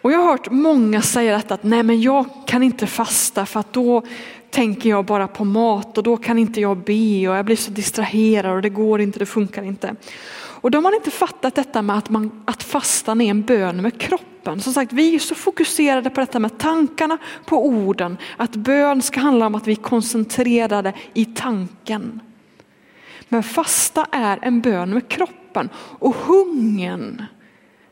Och 0.00 0.12
jag 0.12 0.18
har 0.18 0.30
hört 0.30 0.50
många 0.50 1.02
säga 1.02 1.36
detta 1.36 1.54
att 1.54 1.62
nej 1.62 1.82
men 1.82 2.00
jag 2.00 2.26
kan 2.46 2.62
inte 2.62 2.86
fasta 2.86 3.46
för 3.46 3.60
att 3.60 3.72
då 3.72 4.02
tänker 4.50 4.90
jag 4.90 5.04
bara 5.04 5.28
på 5.28 5.44
mat 5.44 5.98
och 5.98 6.04
då 6.04 6.16
kan 6.16 6.38
inte 6.38 6.60
jag 6.60 6.76
be 6.76 7.28
och 7.28 7.36
jag 7.36 7.44
blir 7.44 7.56
så 7.56 7.70
distraherad 7.70 8.56
och 8.56 8.62
det 8.62 8.68
går 8.68 9.00
inte, 9.00 9.18
det 9.18 9.26
funkar 9.26 9.62
inte. 9.62 9.96
Och 10.60 10.70
då 10.70 10.76
har 10.76 10.82
man 10.82 10.94
inte 10.94 11.10
fattat 11.10 11.54
detta 11.54 11.82
med 11.82 11.98
att, 11.98 12.10
man, 12.10 12.42
att 12.44 12.62
fastan 12.62 13.20
är 13.20 13.30
en 13.30 13.42
bön 13.42 13.82
med 13.82 14.00
kroppen. 14.00 14.60
Som 14.60 14.72
sagt, 14.72 14.92
vi 14.92 15.14
är 15.14 15.18
så 15.18 15.34
fokuserade 15.34 16.10
på 16.10 16.20
detta 16.20 16.38
med 16.38 16.58
tankarna, 16.58 17.18
på 17.44 17.66
orden, 17.66 18.16
att 18.36 18.56
bön 18.56 19.02
ska 19.02 19.20
handla 19.20 19.46
om 19.46 19.54
att 19.54 19.66
vi 19.66 19.72
är 19.72 19.76
koncentrerade 19.76 20.92
i 21.14 21.24
tanken. 21.24 22.20
Men 23.28 23.42
fasta 23.42 24.06
är 24.12 24.38
en 24.42 24.60
bön 24.60 24.94
med 24.94 25.08
kroppen 25.08 25.68
och 25.76 26.14
hungern, 26.14 27.24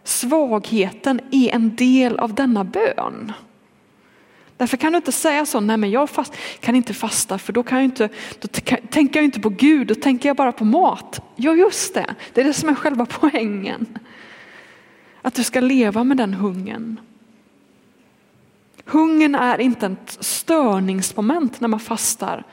svagheten 0.05 1.21
är 1.31 1.55
en 1.55 1.77
del 1.77 2.19
av 2.19 2.35
denna 2.35 2.65
bön. 2.65 3.33
Därför 4.57 4.77
kan 4.77 4.93
du 4.93 4.97
inte 4.97 5.13
säga 5.13 5.47
så, 5.47 5.61
nej 5.61 5.77
men 5.77 5.91
jag 5.91 6.11
fast, 6.11 6.37
kan 6.61 6.77
inte 6.77 6.95
fasta 6.95 7.39
för 7.39 7.53
då, 7.53 7.63
kan 7.63 7.79
jag 7.79 7.85
inte, 7.85 8.09
då 8.41 8.49
tänker 8.91 9.19
jag 9.19 9.25
inte 9.25 9.41
på 9.41 9.49
Gud, 9.49 9.87
då 9.87 9.95
tänker 9.95 10.29
jag 10.29 10.37
bara 10.37 10.53
på 10.53 10.65
mat. 10.65 11.21
Ja 11.37 11.55
just 11.55 11.95
det, 11.95 12.15
det 12.35 12.41
är 12.41 12.45
det 12.45 12.55
som 12.55 12.69
är 12.69 12.75
själva 12.75 13.07
poängen. 13.11 13.99
Att 15.23 15.35
du 15.35 15.45
ska 15.45 15.61
leva 15.61 16.05
med 16.05 16.17
den 16.17 16.35
hungern. 16.35 17.01
Hungern 18.85 19.35
är 19.35 19.61
inte 19.61 19.87
ett 19.87 20.17
störningsmoment 20.21 21.61
när 21.61 21.69
man 21.69 21.81
fastar 21.81 22.45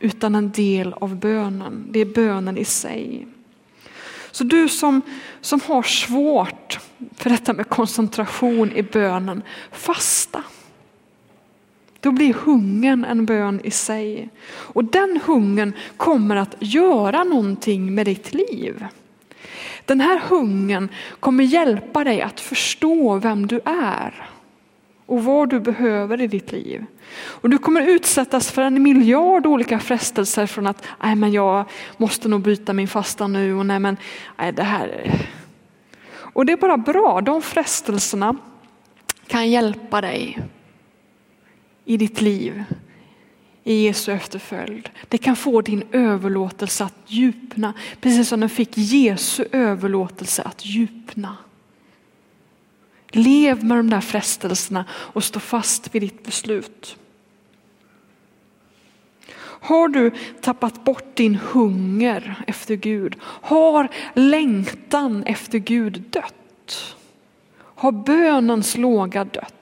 utan 0.00 0.34
en 0.34 0.50
del 0.50 0.92
av 0.92 1.16
bönen. 1.16 1.86
Det 1.90 2.00
är 2.00 2.04
bönen 2.04 2.58
i 2.58 2.64
sig. 2.64 3.26
Så 4.30 4.44
du 4.44 4.68
som, 4.68 5.02
som 5.40 5.60
har 5.66 5.82
svårt 5.82 6.78
för 7.16 7.30
detta 7.30 7.52
med 7.52 7.68
koncentration 7.68 8.72
i 8.72 8.82
bönen, 8.82 9.42
fasta. 9.72 10.42
Då 12.08 12.12
blir 12.12 12.34
hungern 12.34 13.04
en 13.04 13.26
bön 13.26 13.60
i 13.64 13.70
sig. 13.70 14.28
Och 14.48 14.84
den 14.84 15.20
hungern 15.24 15.72
kommer 15.96 16.36
att 16.36 16.56
göra 16.58 17.24
någonting 17.24 17.94
med 17.94 18.06
ditt 18.06 18.34
liv. 18.34 18.86
Den 19.84 20.00
här 20.00 20.20
hungern 20.28 20.88
kommer 21.20 21.44
hjälpa 21.44 22.04
dig 22.04 22.22
att 22.22 22.40
förstå 22.40 23.18
vem 23.18 23.46
du 23.46 23.60
är 23.64 24.28
och 25.06 25.24
vad 25.24 25.48
du 25.48 25.60
behöver 25.60 26.20
i 26.20 26.26
ditt 26.26 26.52
liv. 26.52 26.84
Och 27.18 27.50
du 27.50 27.58
kommer 27.58 27.88
utsättas 27.88 28.50
för 28.50 28.62
en 28.62 28.82
miljard 28.82 29.46
olika 29.46 29.78
frestelser 29.78 30.46
från 30.46 30.66
att 30.66 30.84
nej 31.02 31.14
men 31.14 31.32
jag 31.32 31.64
måste 31.96 32.28
nog 32.28 32.40
byta 32.40 32.72
min 32.72 32.88
fasta 32.88 33.26
nu 33.26 33.54
och 33.54 33.66
nej 33.66 33.78
men 33.78 33.96
nej, 34.38 34.52
det 34.52 34.62
här. 34.62 35.12
Och 36.16 36.46
det 36.46 36.52
är 36.52 36.56
bara 36.56 36.76
bra, 36.76 37.20
de 37.20 37.42
frestelserna 37.42 38.36
kan 39.26 39.50
hjälpa 39.50 40.00
dig 40.00 40.38
i 41.88 41.96
ditt 41.96 42.20
liv 42.20 42.64
i 43.64 43.84
Jesu 43.84 44.12
efterföljd. 44.12 44.90
Det 45.08 45.18
kan 45.18 45.36
få 45.36 45.60
din 45.60 45.82
överlåtelse 45.92 46.84
att 46.84 46.94
djupna, 47.06 47.74
precis 48.00 48.28
som 48.28 48.40
den 48.40 48.48
fick 48.48 48.78
Jesu 48.78 49.44
överlåtelse 49.52 50.42
att 50.42 50.66
djupna. 50.66 51.36
Lev 53.10 53.64
med 53.64 53.76
de 53.76 53.90
där 53.90 54.00
frestelserna 54.00 54.84
och 54.90 55.24
stå 55.24 55.40
fast 55.40 55.94
vid 55.94 56.02
ditt 56.02 56.24
beslut. 56.24 56.96
Har 59.40 59.88
du 59.88 60.10
tappat 60.40 60.84
bort 60.84 61.16
din 61.16 61.34
hunger 61.34 62.44
efter 62.46 62.74
Gud? 62.74 63.16
Har 63.22 63.88
längtan 64.14 65.22
efter 65.22 65.58
Gud 65.58 66.02
dött? 66.10 66.96
Har 67.58 67.92
bönens 67.92 68.76
låga 68.76 69.24
dött? 69.24 69.54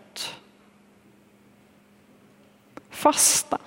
Fasta. 2.96 3.58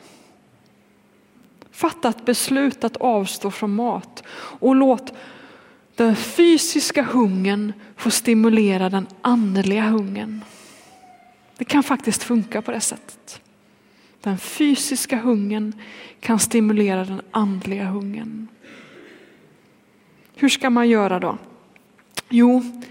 Fatta 1.72 2.10
ett 2.10 2.26
beslut 2.26 2.84
att 2.84 2.98
avstå 2.98 3.52
från 3.52 3.76
mat 3.76 4.24
och 4.34 4.76
låt 4.76 5.14
den 5.96 6.16
fysiska 6.16 7.04
hungern 7.04 7.74
få 7.96 8.12
stimulera 8.12 8.90
den 8.90 9.08
andliga 9.22 9.82
hungern. 9.82 10.42
Det 11.58 11.66
kan 11.66 11.84
faktiskt 11.84 12.24
funka 12.24 12.62
på 12.62 12.72
det 12.72 12.82
sättet. 12.82 13.42
Den 14.22 14.38
fysiska 14.38 15.18
hungern 15.18 15.74
kan 16.20 16.40
stimulera 16.40 17.06
den 17.06 17.22
andliga 17.32 17.86
hungern. 17.86 18.48
Hur 20.36 20.50
ska 20.50 20.70
man 20.70 20.90
göra 20.90 21.20
då? 21.20 21.38
Jo, 22.30 22.82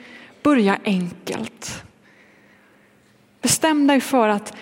börja 0.43 0.79
enkelt. 0.85 1.83
Bestäm 3.41 3.87
dig 3.87 4.01
för 4.01 4.29
att 4.29 4.57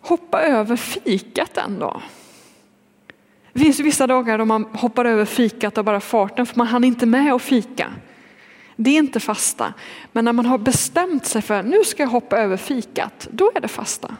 hoppa 0.00 0.42
över 0.42 0.76
fikat 0.76 1.56
en 1.56 1.78
dag. 1.78 2.02
Det 3.52 3.60
finns 3.60 3.80
vissa 3.80 4.06
dagar 4.06 4.38
då 4.38 4.44
man 4.44 4.64
hoppar 4.64 5.04
över 5.04 5.24
fikat 5.24 5.78
av 5.78 5.84
bara 5.84 6.00
farten 6.00 6.46
för 6.46 6.56
man 6.56 6.66
hann 6.66 6.84
inte 6.84 7.06
med 7.06 7.32
att 7.32 7.42
fika. 7.42 7.92
Det 8.76 8.90
är 8.90 8.98
inte 8.98 9.20
fasta. 9.20 9.74
Men 10.12 10.24
när 10.24 10.32
man 10.32 10.46
har 10.46 10.58
bestämt 10.58 11.26
sig 11.26 11.42
för 11.42 11.54
att 11.54 11.66
nu 11.66 11.84
ska 11.84 12.02
jag 12.02 12.10
hoppa 12.10 12.38
över 12.38 12.56
fikat, 12.56 13.28
då 13.30 13.52
är 13.54 13.60
det 13.60 13.68
fasta. 13.68 14.16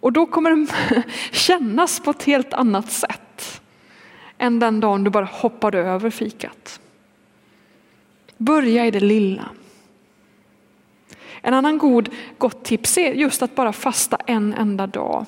Och 0.00 0.12
då 0.12 0.26
kommer 0.26 0.50
det 0.50 1.02
kännas 1.32 2.00
på 2.00 2.10
ett 2.10 2.22
helt 2.22 2.52
annat 2.52 2.92
sätt 2.92 3.60
än 4.38 4.58
den 4.58 4.80
dagen 4.80 5.04
du 5.04 5.10
bara 5.10 5.24
hoppade 5.24 5.78
över 5.78 6.10
fikat. 6.10 6.80
Börja 8.36 8.86
i 8.86 8.90
det 8.90 9.00
lilla. 9.00 9.44
En 11.46 11.54
annan 11.54 11.78
god 11.78 12.08
gott 12.38 12.64
tips 12.64 12.98
är 12.98 13.12
just 13.12 13.42
att 13.42 13.54
bara 13.54 13.72
fasta 13.72 14.18
en 14.26 14.54
enda 14.54 14.86
dag. 14.86 15.26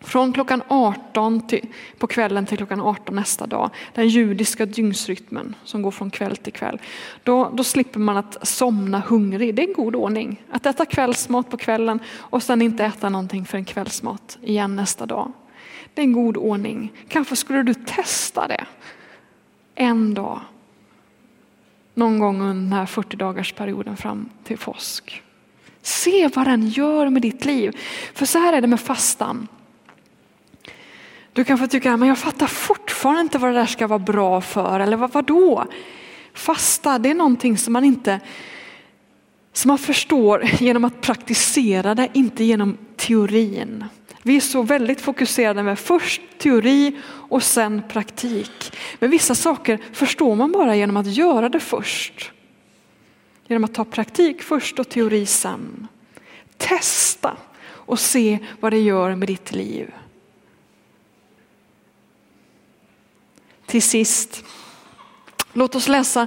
Från 0.00 0.32
klockan 0.32 0.62
18 0.68 1.46
till, 1.46 1.66
på 1.98 2.06
kvällen 2.06 2.46
till 2.46 2.56
klockan 2.56 2.80
18 2.80 3.14
nästa 3.14 3.46
dag, 3.46 3.70
den 3.94 4.08
judiska 4.08 4.66
dygnsrytmen 4.66 5.54
som 5.64 5.82
går 5.82 5.90
från 5.90 6.10
kväll 6.10 6.36
till 6.36 6.52
kväll. 6.52 6.80
Då, 7.22 7.50
då 7.54 7.64
slipper 7.64 8.00
man 8.00 8.16
att 8.16 8.48
somna 8.48 9.00
hungrig, 9.00 9.54
det 9.54 9.62
är 9.62 9.68
en 9.68 9.74
god 9.74 9.94
ordning. 9.94 10.42
Att 10.50 10.66
äta 10.66 10.86
kvällsmat 10.86 11.50
på 11.50 11.56
kvällen 11.56 12.00
och 12.16 12.42
sen 12.42 12.62
inte 12.62 12.84
äta 12.84 13.08
någonting 13.08 13.44
för 13.44 13.58
en 13.58 13.64
kvällsmat 13.64 14.38
igen 14.42 14.76
nästa 14.76 15.06
dag. 15.06 15.32
Det 15.94 16.00
är 16.00 16.04
en 16.04 16.12
god 16.12 16.36
ordning. 16.36 16.92
Kanske 17.08 17.36
skulle 17.36 17.62
du 17.62 17.74
testa 17.74 18.48
det 18.48 18.64
en 19.74 20.14
dag. 20.14 20.40
Någon 21.94 22.18
gång 22.18 22.40
under 22.40 22.54
den 22.54 22.72
här 22.72 22.86
40 22.86 23.16
dagars 23.16 23.52
perioden 23.52 23.96
fram 23.96 24.28
till 24.44 24.58
påsk. 24.58 25.22
Se 25.82 26.28
vad 26.28 26.46
den 26.46 26.68
gör 26.68 27.08
med 27.08 27.22
ditt 27.22 27.44
liv. 27.44 27.78
För 28.14 28.26
så 28.26 28.38
här 28.38 28.52
är 28.52 28.60
det 28.60 28.66
med 28.66 28.80
fastan. 28.80 29.48
Du 31.32 31.44
kanske 31.44 31.68
tycker 31.68 31.90
att 31.90 32.06
jag 32.06 32.18
fattar 32.18 32.46
fortfarande 32.46 33.20
inte 33.20 33.38
vad 33.38 33.50
det 33.50 33.58
där 33.58 33.66
ska 33.66 33.86
vara 33.86 33.98
bra 33.98 34.40
för. 34.40 34.80
Eller 34.80 34.96
vad, 34.96 35.12
vadå? 35.12 35.64
Fasta, 36.34 36.98
det 36.98 37.10
är 37.10 37.14
någonting 37.14 37.58
som 37.58 37.72
man 37.72 37.84
inte 37.84 38.20
som 39.52 39.68
man 39.68 39.78
förstår 39.78 40.44
genom 40.60 40.84
att 40.84 41.00
praktisera 41.00 41.94
det, 41.94 42.08
inte 42.12 42.44
genom 42.44 42.78
teorin. 42.96 43.84
Vi 44.22 44.36
är 44.36 44.40
så 44.40 44.62
väldigt 44.62 45.00
fokuserade 45.00 45.62
med 45.62 45.78
först 45.78 46.20
teori 46.38 46.96
och 47.04 47.42
sen 47.42 47.82
praktik. 47.88 48.72
Men 48.98 49.10
vissa 49.10 49.34
saker 49.34 49.78
förstår 49.92 50.34
man 50.36 50.52
bara 50.52 50.76
genom 50.76 50.96
att 50.96 51.06
göra 51.06 51.48
det 51.48 51.60
först. 51.60 52.32
Genom 53.50 53.64
att 53.64 53.74
ta 53.74 53.84
praktik 53.84 54.42
först 54.42 54.78
och 54.78 54.88
teori 54.88 55.26
sen. 55.26 55.88
Testa 56.56 57.36
och 57.62 57.98
se 57.98 58.38
vad 58.60 58.72
det 58.72 58.78
gör 58.78 59.14
med 59.14 59.28
ditt 59.28 59.52
liv. 59.52 59.94
Till 63.66 63.82
sist, 63.82 64.44
låt 65.52 65.74
oss 65.74 65.88
läsa 65.88 66.26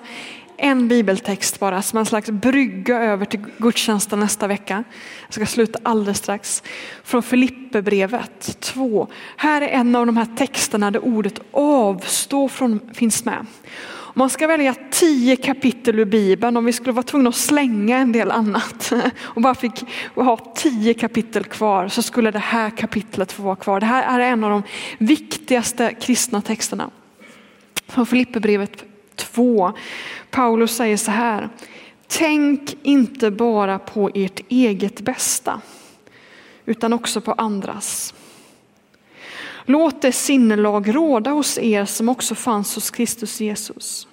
en 0.58 0.88
bibeltext 0.88 1.60
bara 1.60 1.82
som 1.82 2.00
en 2.00 2.06
slags 2.06 2.30
brygga 2.30 3.00
över 3.00 3.26
till 3.26 3.46
gudstjänsten 3.58 4.20
nästa 4.20 4.48
vecka. 4.48 4.84
Jag 5.26 5.34
ska 5.34 5.46
sluta 5.46 5.80
alldeles 5.84 6.18
strax. 6.18 6.64
Från 7.04 7.24
Filipperbrevet 7.24 8.60
2. 8.60 9.08
Här 9.38 9.62
är 9.62 9.68
en 9.68 9.96
av 9.96 10.06
de 10.06 10.18
här 10.18 10.28
texterna 10.38 10.92
där 10.92 11.06
ordet 11.06 11.40
avstå 11.52 12.50
från 12.50 12.80
finns 12.94 13.26
med. 13.26 13.46
Man 14.16 14.30
ska 14.30 14.48
välja 14.48 14.76
tio 14.92 15.36
kapitel 15.36 16.00
ur 16.00 16.06
Bibeln 16.06 16.58
om 16.58 16.66
vi 16.66 16.74
skulle 16.74 16.92
vara 16.92 17.04
tvungna 17.04 17.30
att 17.30 17.36
slänga 17.36 17.98
en 17.98 18.12
del 18.12 18.32
annat 18.32 18.94
och 19.20 19.42
bara 19.42 19.56
fick 19.56 19.84
ha 20.16 20.54
tio 20.56 20.94
kapitel 20.94 21.44
kvar 21.44 21.88
så 21.88 22.02
skulle 22.02 22.32
det 22.32 22.40
här 22.40 22.70
kapitlet 22.70 23.32
få 23.32 23.44
vara 23.44 23.56
kvar. 23.56 23.80
Det 23.80 23.86
här 23.86 24.20
är 24.20 24.32
en 24.32 24.44
av 24.44 24.50
de 24.50 24.64
viktigaste 24.98 25.94
kristna 26.02 26.42
texterna. 26.42 26.90
Från 27.88 28.06
Filipperbrevet 28.06 28.84
2. 29.16 29.74
Paulus 30.32 30.76
säger 30.76 30.98
så 30.98 31.12
här. 31.12 31.50
Tänk 32.08 32.78
inte 32.84 33.32
bara 33.32 33.80
på 33.80 34.12
ert 34.14 34.40
eget 34.50 35.02
bästa 35.02 35.62
utan 36.66 36.94
också 36.94 37.22
på 37.22 37.32
andras. 37.32 38.14
Låt 39.66 40.02
det 40.02 40.12
sinnelag 40.12 40.96
råda 40.96 41.32
hos 41.32 41.58
er 41.58 41.86
som 41.86 42.10
också 42.10 42.36
fanns 42.36 42.76
hos 42.76 42.92
Kristus 42.92 43.42
Jesus. 43.42 44.08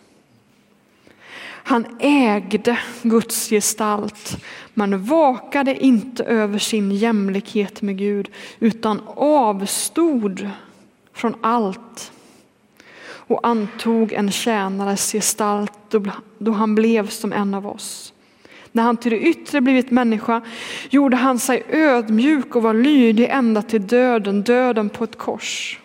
Han 1.70 1.86
ägde 2.00 2.78
Guds 3.02 3.48
gestalt, 3.48 4.36
men 4.74 5.04
vakade 5.04 5.84
inte 5.84 6.24
över 6.24 6.58
sin 6.58 6.90
jämlikhet 6.90 7.82
med 7.82 7.98
Gud 7.98 8.30
utan 8.58 9.00
avstod 9.16 10.50
från 11.12 11.34
allt 11.40 12.12
och 13.30 13.46
antog 13.46 14.12
en 14.12 14.30
tjänares 14.30 15.12
gestalt 15.12 15.94
då 16.38 16.52
han 16.52 16.74
blev 16.74 17.08
som 17.08 17.32
en 17.32 17.54
av 17.54 17.66
oss. 17.66 18.12
När 18.72 18.82
han 18.82 18.96
till 18.96 19.10
det 19.10 19.20
yttre 19.20 19.60
blivit 19.60 19.90
människa 19.90 20.40
gjorde 20.90 21.16
han 21.16 21.38
sig 21.38 21.62
ödmjuk 21.68 22.56
och 22.56 22.62
var 22.62 22.74
lydig 22.74 23.28
ända 23.30 23.62
till 23.62 23.86
döden, 23.86 24.42
döden 24.42 24.88
på 24.88 25.04
ett 25.04 25.18
kors. 25.18 25.78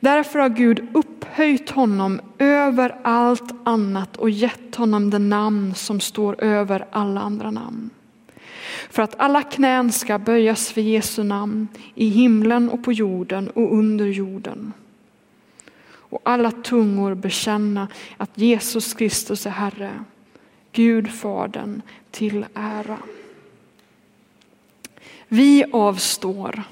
Därför 0.00 0.38
har 0.38 0.48
Gud 0.48 0.88
upphöjt 0.92 1.70
honom 1.70 2.20
över 2.38 2.96
allt 3.02 3.54
annat 3.64 4.16
och 4.16 4.30
gett 4.30 4.74
honom 4.74 5.10
det 5.10 5.18
namn 5.18 5.74
som 5.74 6.00
står 6.00 6.44
över 6.44 6.84
alla 6.90 7.20
andra 7.20 7.50
namn. 7.50 7.90
För 8.90 9.02
att 9.02 9.20
alla 9.20 9.42
knän 9.42 9.92
ska 9.92 10.18
böjas 10.18 10.70
för 10.70 10.80
Jesu 10.80 11.22
namn 11.22 11.68
i 11.94 12.08
himlen 12.08 12.70
och 12.70 12.84
på 12.84 12.92
jorden 12.92 13.50
och 13.50 13.74
under 13.74 14.06
jorden 14.06 14.72
och 16.10 16.20
alla 16.24 16.50
tungor 16.50 17.14
bekänna 17.14 17.88
att 18.16 18.30
Jesus 18.34 18.94
Kristus 18.94 19.46
är 19.46 19.50
Herre, 19.50 20.04
Gud 20.72 21.12
Fadern 21.12 21.82
till 22.10 22.46
ära. 22.54 22.98
Vi 25.28 25.64
avstår 25.72 26.62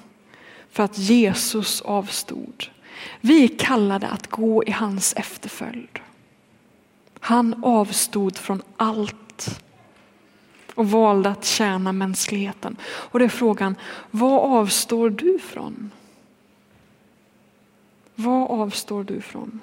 för 0.71 0.83
att 0.83 0.99
Jesus 0.99 1.81
avstod. 1.81 2.65
Vi 3.21 3.45
är 3.45 3.59
kallade 3.59 4.09
att 4.09 4.27
gå 4.27 4.65
i 4.65 4.71
hans 4.71 5.15
efterföljd. 5.17 5.99
Han 7.21 7.65
avstod 7.65 8.37
från 8.37 8.63
allt 8.77 9.61
och 10.75 10.91
valde 10.91 11.31
att 11.31 11.45
tjäna 11.45 11.93
mänskligheten. 11.93 12.77
Och 12.85 13.19
det 13.19 13.25
är 13.25 13.29
frågan, 13.29 13.77
vad 14.11 14.41
avstår 14.41 15.11
du 15.11 15.39
från? 15.39 15.91
Vad 18.15 18.51
avstår 18.51 19.05
du 19.05 19.21
från? 19.21 19.61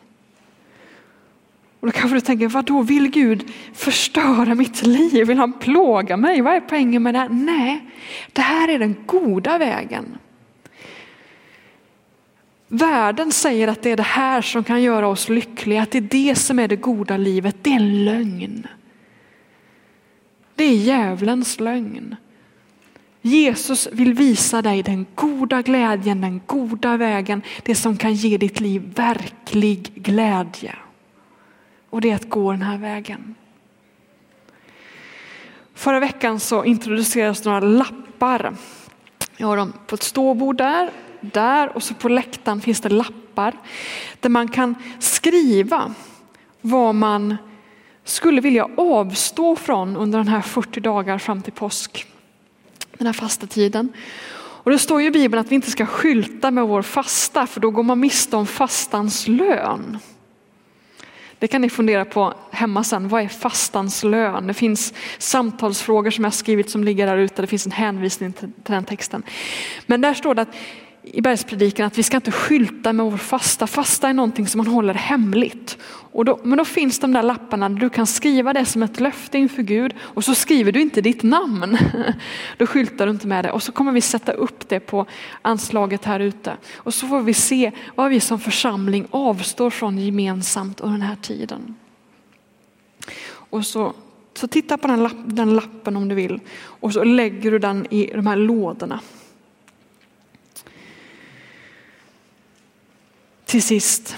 Och 1.84 1.88
då 1.88 1.92
kanske 2.00 2.18
du 2.18 2.22
tänker, 2.22 2.48
vad 2.48 2.66
då 2.66 2.82
vill 2.82 3.12
Gud 3.12 3.52
förstöra 3.74 4.56
mitt 4.56 4.86
liv? 4.86 5.28
Vill 5.28 5.38
han 5.38 5.54
plåga 5.54 6.18
mig? 6.18 6.42
Vad 6.42 6.56
är 6.56 6.60
poängen 6.60 7.04
med 7.04 7.14
det 7.14 7.20
här? 7.20 7.30
Nej, 7.30 7.86
det 8.34 8.42
här 8.42 8.68
är 8.68 8.80
den 8.80 8.96
goda 9.06 9.58
vägen. 9.58 10.18
Världen 12.68 13.32
säger 13.32 13.68
att 13.68 13.82
det 13.82 13.92
är 13.92 13.98
det 13.98 14.04
här 14.04 14.42
som 14.42 14.64
kan 14.64 14.82
göra 14.82 15.08
oss 15.08 15.30
lyckliga, 15.30 15.82
att 15.82 15.92
det 15.92 15.98
är 15.98 16.02
det 16.02 16.36
som 16.36 16.60
är 16.60 16.68
det 16.68 16.76
goda 16.76 17.18
livet. 17.18 17.56
Det 17.62 17.70
är 17.70 17.76
en 17.76 18.06
lögn. 18.06 18.68
Det 20.56 20.64
är 20.64 20.76
djävulens 20.76 21.60
lögn. 21.60 22.16
Jesus 23.22 23.88
vill 23.92 24.14
visa 24.14 24.62
dig 24.62 24.84
den 24.84 25.06
goda 25.16 25.62
glädjen, 25.62 26.22
den 26.22 26.42
goda 26.46 26.98
vägen, 26.98 27.42
det 27.64 27.76
som 27.76 27.98
kan 27.98 28.14
ge 28.14 28.38
ditt 28.38 28.60
liv 28.60 28.94
verklig 28.96 29.92
glädje. 29.96 30.76
Och 31.94 32.02
det 32.02 32.12
är 32.12 32.16
att 32.16 32.30
gå 32.30 32.52
den 32.52 32.62
här 32.62 32.78
vägen. 32.78 33.36
Förra 35.74 36.00
veckan 36.00 36.40
så 36.40 36.64
introducerades 36.64 37.46
några 37.46 37.60
lappar. 37.60 38.56
Jag 39.38 39.48
har 39.48 39.58
dem 39.58 39.74
på 39.88 39.96
ett 39.96 40.04
ståbord 40.04 40.58
där, 40.58 40.90
där 41.22 41.76
och 41.76 41.84
så 41.84 41.94
på 41.94 42.10
läktaren 42.10 42.62
finns 42.62 42.82
det 42.82 42.90
lappar 42.90 43.54
där 44.20 44.30
man 44.30 44.48
kan 44.48 44.76
skriva 45.00 45.94
vad 46.62 46.96
man 46.96 47.38
skulle 48.04 48.42
vilja 48.42 48.68
avstå 48.78 49.56
från 49.56 49.98
under 49.98 50.20
den 50.20 50.28
här 50.28 50.42
40 50.42 50.80
dagar 50.80 51.18
fram 51.18 51.42
till 51.42 51.54
påsk 51.54 52.08
den 52.98 53.08
här 53.08 53.14
fasta 53.14 53.48
tiden. 53.48 53.94
Och 54.36 54.72
det 54.72 54.80
står 54.80 55.02
ju 55.02 55.08
i 55.08 55.12
Bibeln 55.12 55.42
att 55.42 55.52
vi 55.52 55.56
inte 55.56 55.72
ska 55.72 55.86
skylta 55.86 56.52
med 56.52 56.68
vår 56.68 56.82
fasta 56.82 57.48
för 57.48 57.60
då 57.60 57.72
går 57.72 57.84
man 57.84 58.00
miste 58.00 58.36
om 58.36 58.48
fastans 58.48 59.28
lön. 59.28 60.00
Det 61.40 61.48
kan 61.48 61.62
ni 61.62 61.70
fundera 61.70 62.06
på 62.06 62.34
hemma 62.52 62.84
sen. 62.84 63.08
Vad 63.08 63.24
är 63.24 63.28
fastans 63.28 64.04
lön? 64.04 64.48
Det 64.48 64.54
finns 64.54 64.94
samtalsfrågor 65.18 66.12
som 66.12 66.24
jag 66.24 66.34
skrivit 66.34 66.70
som 66.70 66.84
ligger 66.84 67.08
där 67.08 67.18
ute. 67.18 67.42
Det 67.42 67.48
finns 67.48 67.66
en 67.66 67.72
hänvisning 67.72 68.34
till, 68.34 68.52
den 68.64 68.84
texten. 68.84 69.24
Men 69.86 70.02
där 70.02 70.14
står 70.14 70.36
det 70.36 70.42
att 70.42 70.56
i 71.04 71.22
bergspredikan 71.22 71.88
att 71.88 71.98
vi 71.98 72.04
ska 72.04 72.18
inte 72.18 72.32
skylta 72.32 72.94
med 72.94 73.06
vår 73.06 73.18
fasta. 73.18 73.68
Fasta 73.68 74.10
är 74.10 74.14
någonting 74.14 74.48
som 74.48 74.58
man 74.58 74.68
håller 74.68 74.94
hemligt. 74.94 75.78
Och 75.86 76.26
då, 76.26 76.40
men 76.44 76.58
då 76.58 76.66
finns 76.66 77.00
de 77.00 77.14
där 77.14 77.24
lapparna 77.24 77.70
där 77.70 77.76
du 77.80 77.90
kan 77.90 78.08
skriva 78.08 78.54
det 78.54 78.66
som 78.66 78.84
ett 78.84 79.00
löfte 79.00 79.38
inför 79.38 79.62
Gud 79.64 79.94
och 80.00 80.24
så 80.24 80.36
skriver 80.36 80.72
du 80.72 80.82
inte 80.82 81.02
ditt 81.02 81.24
namn. 81.24 81.78
Då 82.58 82.66
skyltar 82.66 83.06
du 83.06 83.12
inte 83.12 83.28
med 83.28 83.46
det 83.46 83.52
och 83.52 83.64
så 83.64 83.72
kommer 83.72 83.92
vi 83.92 84.02
sätta 84.02 84.32
upp 84.32 84.70
det 84.70 84.80
på 84.80 85.06
anslaget 85.42 86.06
här 86.06 86.20
ute. 86.20 86.58
Och 86.76 86.94
så 86.94 87.08
får 87.08 87.22
vi 87.22 87.34
se 87.34 87.72
vad 87.96 88.10
vi 88.10 88.20
som 88.20 88.40
församling 88.40 89.08
avstår 89.12 89.70
från 89.70 89.98
gemensamt 89.98 90.80
under 90.80 90.98
den 90.98 91.08
här 91.08 91.18
tiden. 91.22 91.76
Och 93.30 93.66
så, 93.66 93.94
så 94.34 94.48
titta 94.48 94.78
på 94.78 94.88
den, 94.88 95.04
lapp, 95.04 95.18
den 95.26 95.56
lappen 95.56 95.98
om 95.98 96.08
du 96.08 96.16
vill 96.16 96.40
och 96.56 96.94
så 96.94 97.04
lägger 97.04 97.52
du 97.52 97.60
den 97.60 97.88
i 97.90 98.12
de 98.16 98.28
här 98.28 98.36
lådorna. 98.36 99.00
Till 103.54 103.64
sist. 103.64 104.18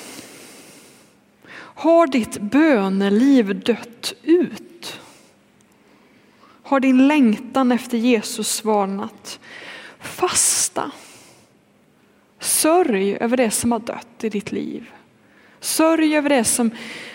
Har 1.57 2.07
ditt 2.07 2.41
böneliv 2.41 3.59
dött 3.59 4.13
ut? 4.23 4.99
Har 6.63 6.79
din 6.79 7.07
längtan 7.07 7.71
efter 7.71 7.97
Jesus 7.97 8.51
svalnat? 8.51 9.39
Fasta. 9.99 10.91
Sörj 12.39 13.15
över 13.15 13.37
det 13.37 13.51
som 13.51 13.71
har 13.71 13.79
dött 13.79 14.23
i 14.23 14.29
ditt 14.29 14.51
liv. 14.51 14.89
Sörj 15.59 16.15
över 16.15 16.29
det 16.29 16.43
som, 16.43 16.71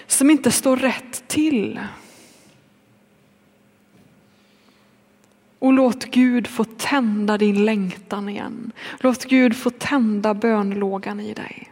som 0.06 0.30
inte 0.30 0.50
står 0.50 0.76
rätt 0.76 1.28
till. 1.28 1.80
Och 5.58 5.72
låt 5.72 6.04
Gud 6.04 6.46
få 6.46 6.64
tända 6.64 7.38
din 7.38 7.64
längtan 7.64 8.28
igen. 8.28 8.72
Låt 8.98 9.24
Gud 9.24 9.56
få 9.56 9.70
tända 9.70 10.34
bönlågan 10.34 11.20
i 11.20 11.34
dig. 11.34 11.69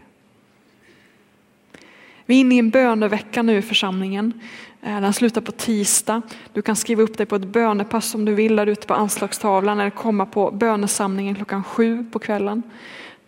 Vi 2.28 2.36
är 2.36 2.40
inne 2.40 2.54
i 2.54 2.58
en 2.58 2.70
bönevecka 2.70 3.42
nu 3.42 3.58
i 3.58 3.62
församlingen. 3.62 4.40
Eh, 4.82 5.00
den 5.00 5.12
slutar 5.12 5.40
på 5.40 5.52
tisdag. 5.52 6.22
Du 6.52 6.62
kan 6.62 6.76
skriva 6.76 7.02
upp 7.02 7.16
dig 7.16 7.26
på 7.26 7.36
ett 7.36 7.44
bönepass 7.44 8.14
om 8.14 8.24
du 8.24 8.34
vill 8.34 8.56
där 8.56 8.66
ute 8.66 8.86
på 8.86 8.94
anslagstavlan 8.94 9.80
eller 9.80 9.90
komma 9.90 10.26
på 10.26 10.50
bönesamlingen 10.50 11.34
klockan 11.34 11.64
sju 11.64 12.06
på 12.12 12.18
kvällen. 12.18 12.62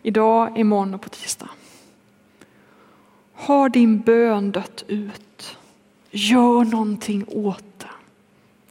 Idag, 0.03 0.59
imorgon 0.59 0.95
och 0.95 1.01
på 1.01 1.09
tisdag. 1.09 1.49
Har 3.35 3.69
din 3.69 4.01
bön 4.01 4.51
dött 4.51 4.85
ut? 4.89 5.59
Gör 6.11 6.65
någonting 6.65 7.25
åt 7.29 7.79
det. 7.79 7.87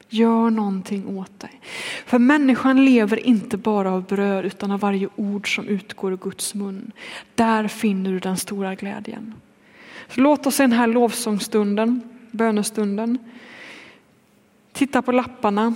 Gör 0.09 0.49
någonting 0.49 1.17
åt 1.17 1.39
dig. 1.39 1.61
För 2.05 2.19
människan 2.19 2.85
lever 2.85 3.25
inte 3.27 3.57
bara 3.57 3.91
av 3.91 4.03
bröd 4.03 4.45
utan 4.45 4.71
av 4.71 4.79
varje 4.79 5.09
ord 5.15 5.55
som 5.55 5.67
utgår 5.67 6.13
ur 6.13 6.17
Guds 6.17 6.53
mun. 6.53 6.91
Där 7.35 7.67
finner 7.67 8.11
du 8.11 8.19
den 8.19 8.37
stora 8.37 8.75
glädjen. 8.75 9.33
Låt 10.13 10.45
oss 10.45 10.59
i 10.59 10.63
den 10.63 10.71
här 10.71 10.87
lovsångsstunden, 10.87 12.01
bönestunden, 12.31 13.17
titta 14.73 15.01
på 15.01 15.11
lapparna, 15.11 15.73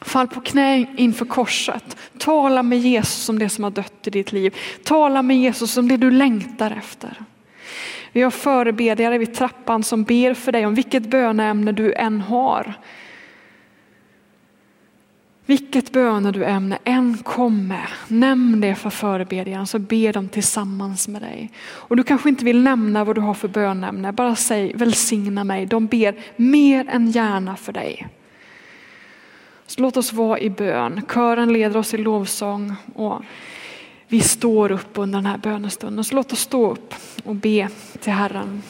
fall 0.00 0.28
på 0.28 0.40
knä 0.40 0.86
inför 0.96 1.24
korset, 1.24 1.96
tala 2.18 2.62
med 2.62 2.78
Jesus 2.78 3.28
om 3.28 3.38
det 3.38 3.48
som 3.48 3.64
har 3.64 3.70
dött 3.70 4.06
i 4.06 4.10
ditt 4.10 4.32
liv, 4.32 4.54
tala 4.84 5.22
med 5.22 5.38
Jesus 5.38 5.76
om 5.76 5.88
det 5.88 5.96
du 5.96 6.10
längtar 6.10 6.70
efter. 6.70 7.22
Vi 8.12 8.22
har 8.22 8.30
förebedjare 8.30 9.18
vid 9.18 9.34
trappan 9.34 9.82
som 9.82 10.04
ber 10.04 10.34
för 10.34 10.52
dig 10.52 10.66
om 10.66 10.74
vilket 10.74 11.02
böneämne 11.02 11.72
du 11.72 11.92
än 11.92 12.20
har. 12.20 12.74
Vilket 15.46 15.92
böne 15.92 16.32
du 16.32 16.44
än 16.84 17.18
kommer, 17.18 17.88
nämn 18.08 18.60
det 18.60 18.74
för 18.74 18.90
förebedjaren 18.90 19.66
så 19.66 19.78
ber 19.78 20.12
de 20.12 20.28
tillsammans 20.28 21.08
med 21.08 21.22
dig. 21.22 21.50
Och 21.66 21.96
du 21.96 22.02
kanske 22.02 22.28
inte 22.28 22.44
vill 22.44 22.62
nämna 22.62 23.04
vad 23.04 23.14
du 23.16 23.20
har 23.20 23.34
för 23.34 23.48
bönämne, 23.48 24.12
bara 24.12 24.36
säg 24.36 24.72
välsigna 24.74 25.44
mig. 25.44 25.66
De 25.66 25.86
ber 25.86 26.14
mer 26.36 26.88
än 26.88 27.10
gärna 27.10 27.56
för 27.56 27.72
dig. 27.72 28.08
Så 29.66 29.80
låt 29.80 29.96
oss 29.96 30.12
vara 30.12 30.38
i 30.38 30.50
bön. 30.50 31.00
Kören 31.14 31.52
leder 31.52 31.76
oss 31.76 31.94
i 31.94 31.98
lovsång 31.98 32.74
och 32.94 33.22
vi 34.08 34.20
står 34.20 34.72
upp 34.72 34.98
under 34.98 35.18
den 35.18 35.26
här 35.26 35.38
bönestunden. 35.38 36.04
Så 36.04 36.14
låt 36.14 36.32
oss 36.32 36.40
stå 36.40 36.70
upp 36.70 36.94
och 37.24 37.34
be 37.34 37.68
till 38.00 38.12
Herren. 38.12 38.62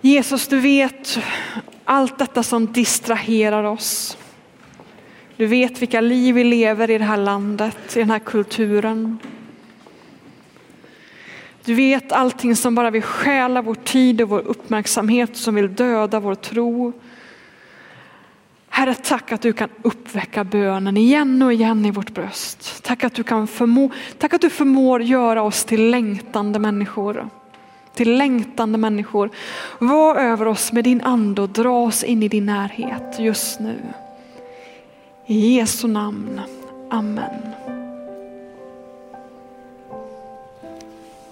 Jesus, 0.00 0.48
du 0.48 0.60
vet 0.60 1.18
allt 1.84 2.18
detta 2.18 2.42
som 2.42 2.72
distraherar 2.72 3.64
oss. 3.64 4.18
Du 5.36 5.46
vet 5.46 5.82
vilka 5.82 6.00
liv 6.00 6.34
vi 6.34 6.44
lever 6.44 6.90
i 6.90 6.98
det 6.98 7.04
här 7.04 7.16
landet, 7.16 7.96
i 7.96 7.98
den 7.98 8.10
här 8.10 8.18
kulturen. 8.18 9.18
Du 11.64 11.74
vet 11.74 12.12
allting 12.12 12.56
som 12.56 12.74
bara 12.74 12.90
vill 12.90 13.02
stjäla 13.02 13.62
vår 13.62 13.74
tid 13.74 14.22
och 14.22 14.28
vår 14.28 14.40
uppmärksamhet, 14.40 15.36
som 15.36 15.54
vill 15.54 15.74
döda 15.74 16.20
vår 16.20 16.34
tro. 16.34 16.92
Herre, 18.68 18.94
tack 18.94 19.32
att 19.32 19.42
du 19.42 19.52
kan 19.52 19.68
uppväcka 19.82 20.44
bönen 20.44 20.96
igen 20.96 21.42
och 21.42 21.52
igen 21.52 21.86
i 21.86 21.90
vårt 21.90 22.14
bröst. 22.14 22.82
Tack 22.82 23.04
att 23.04 23.14
du, 23.14 23.22
kan 23.22 23.46
förmå, 23.46 23.90
tack 24.18 24.34
att 24.34 24.40
du 24.40 24.50
förmår 24.50 25.02
göra 25.02 25.42
oss 25.42 25.64
till 25.64 25.90
längtande 25.90 26.58
människor 26.58 27.28
till 27.98 28.16
längtande 28.16 28.78
människor. 28.78 29.30
Var 29.78 30.16
över 30.16 30.48
oss 30.48 30.72
med 30.72 30.84
din 30.84 31.00
ande 31.00 31.42
och 31.42 31.48
dra 31.48 31.84
oss 31.84 32.04
in 32.04 32.22
i 32.22 32.28
din 32.28 32.46
närhet 32.46 33.16
just 33.18 33.60
nu. 33.60 33.76
I 35.26 35.56
Jesu 35.56 35.88
namn. 35.88 36.40
Amen. 36.90 37.67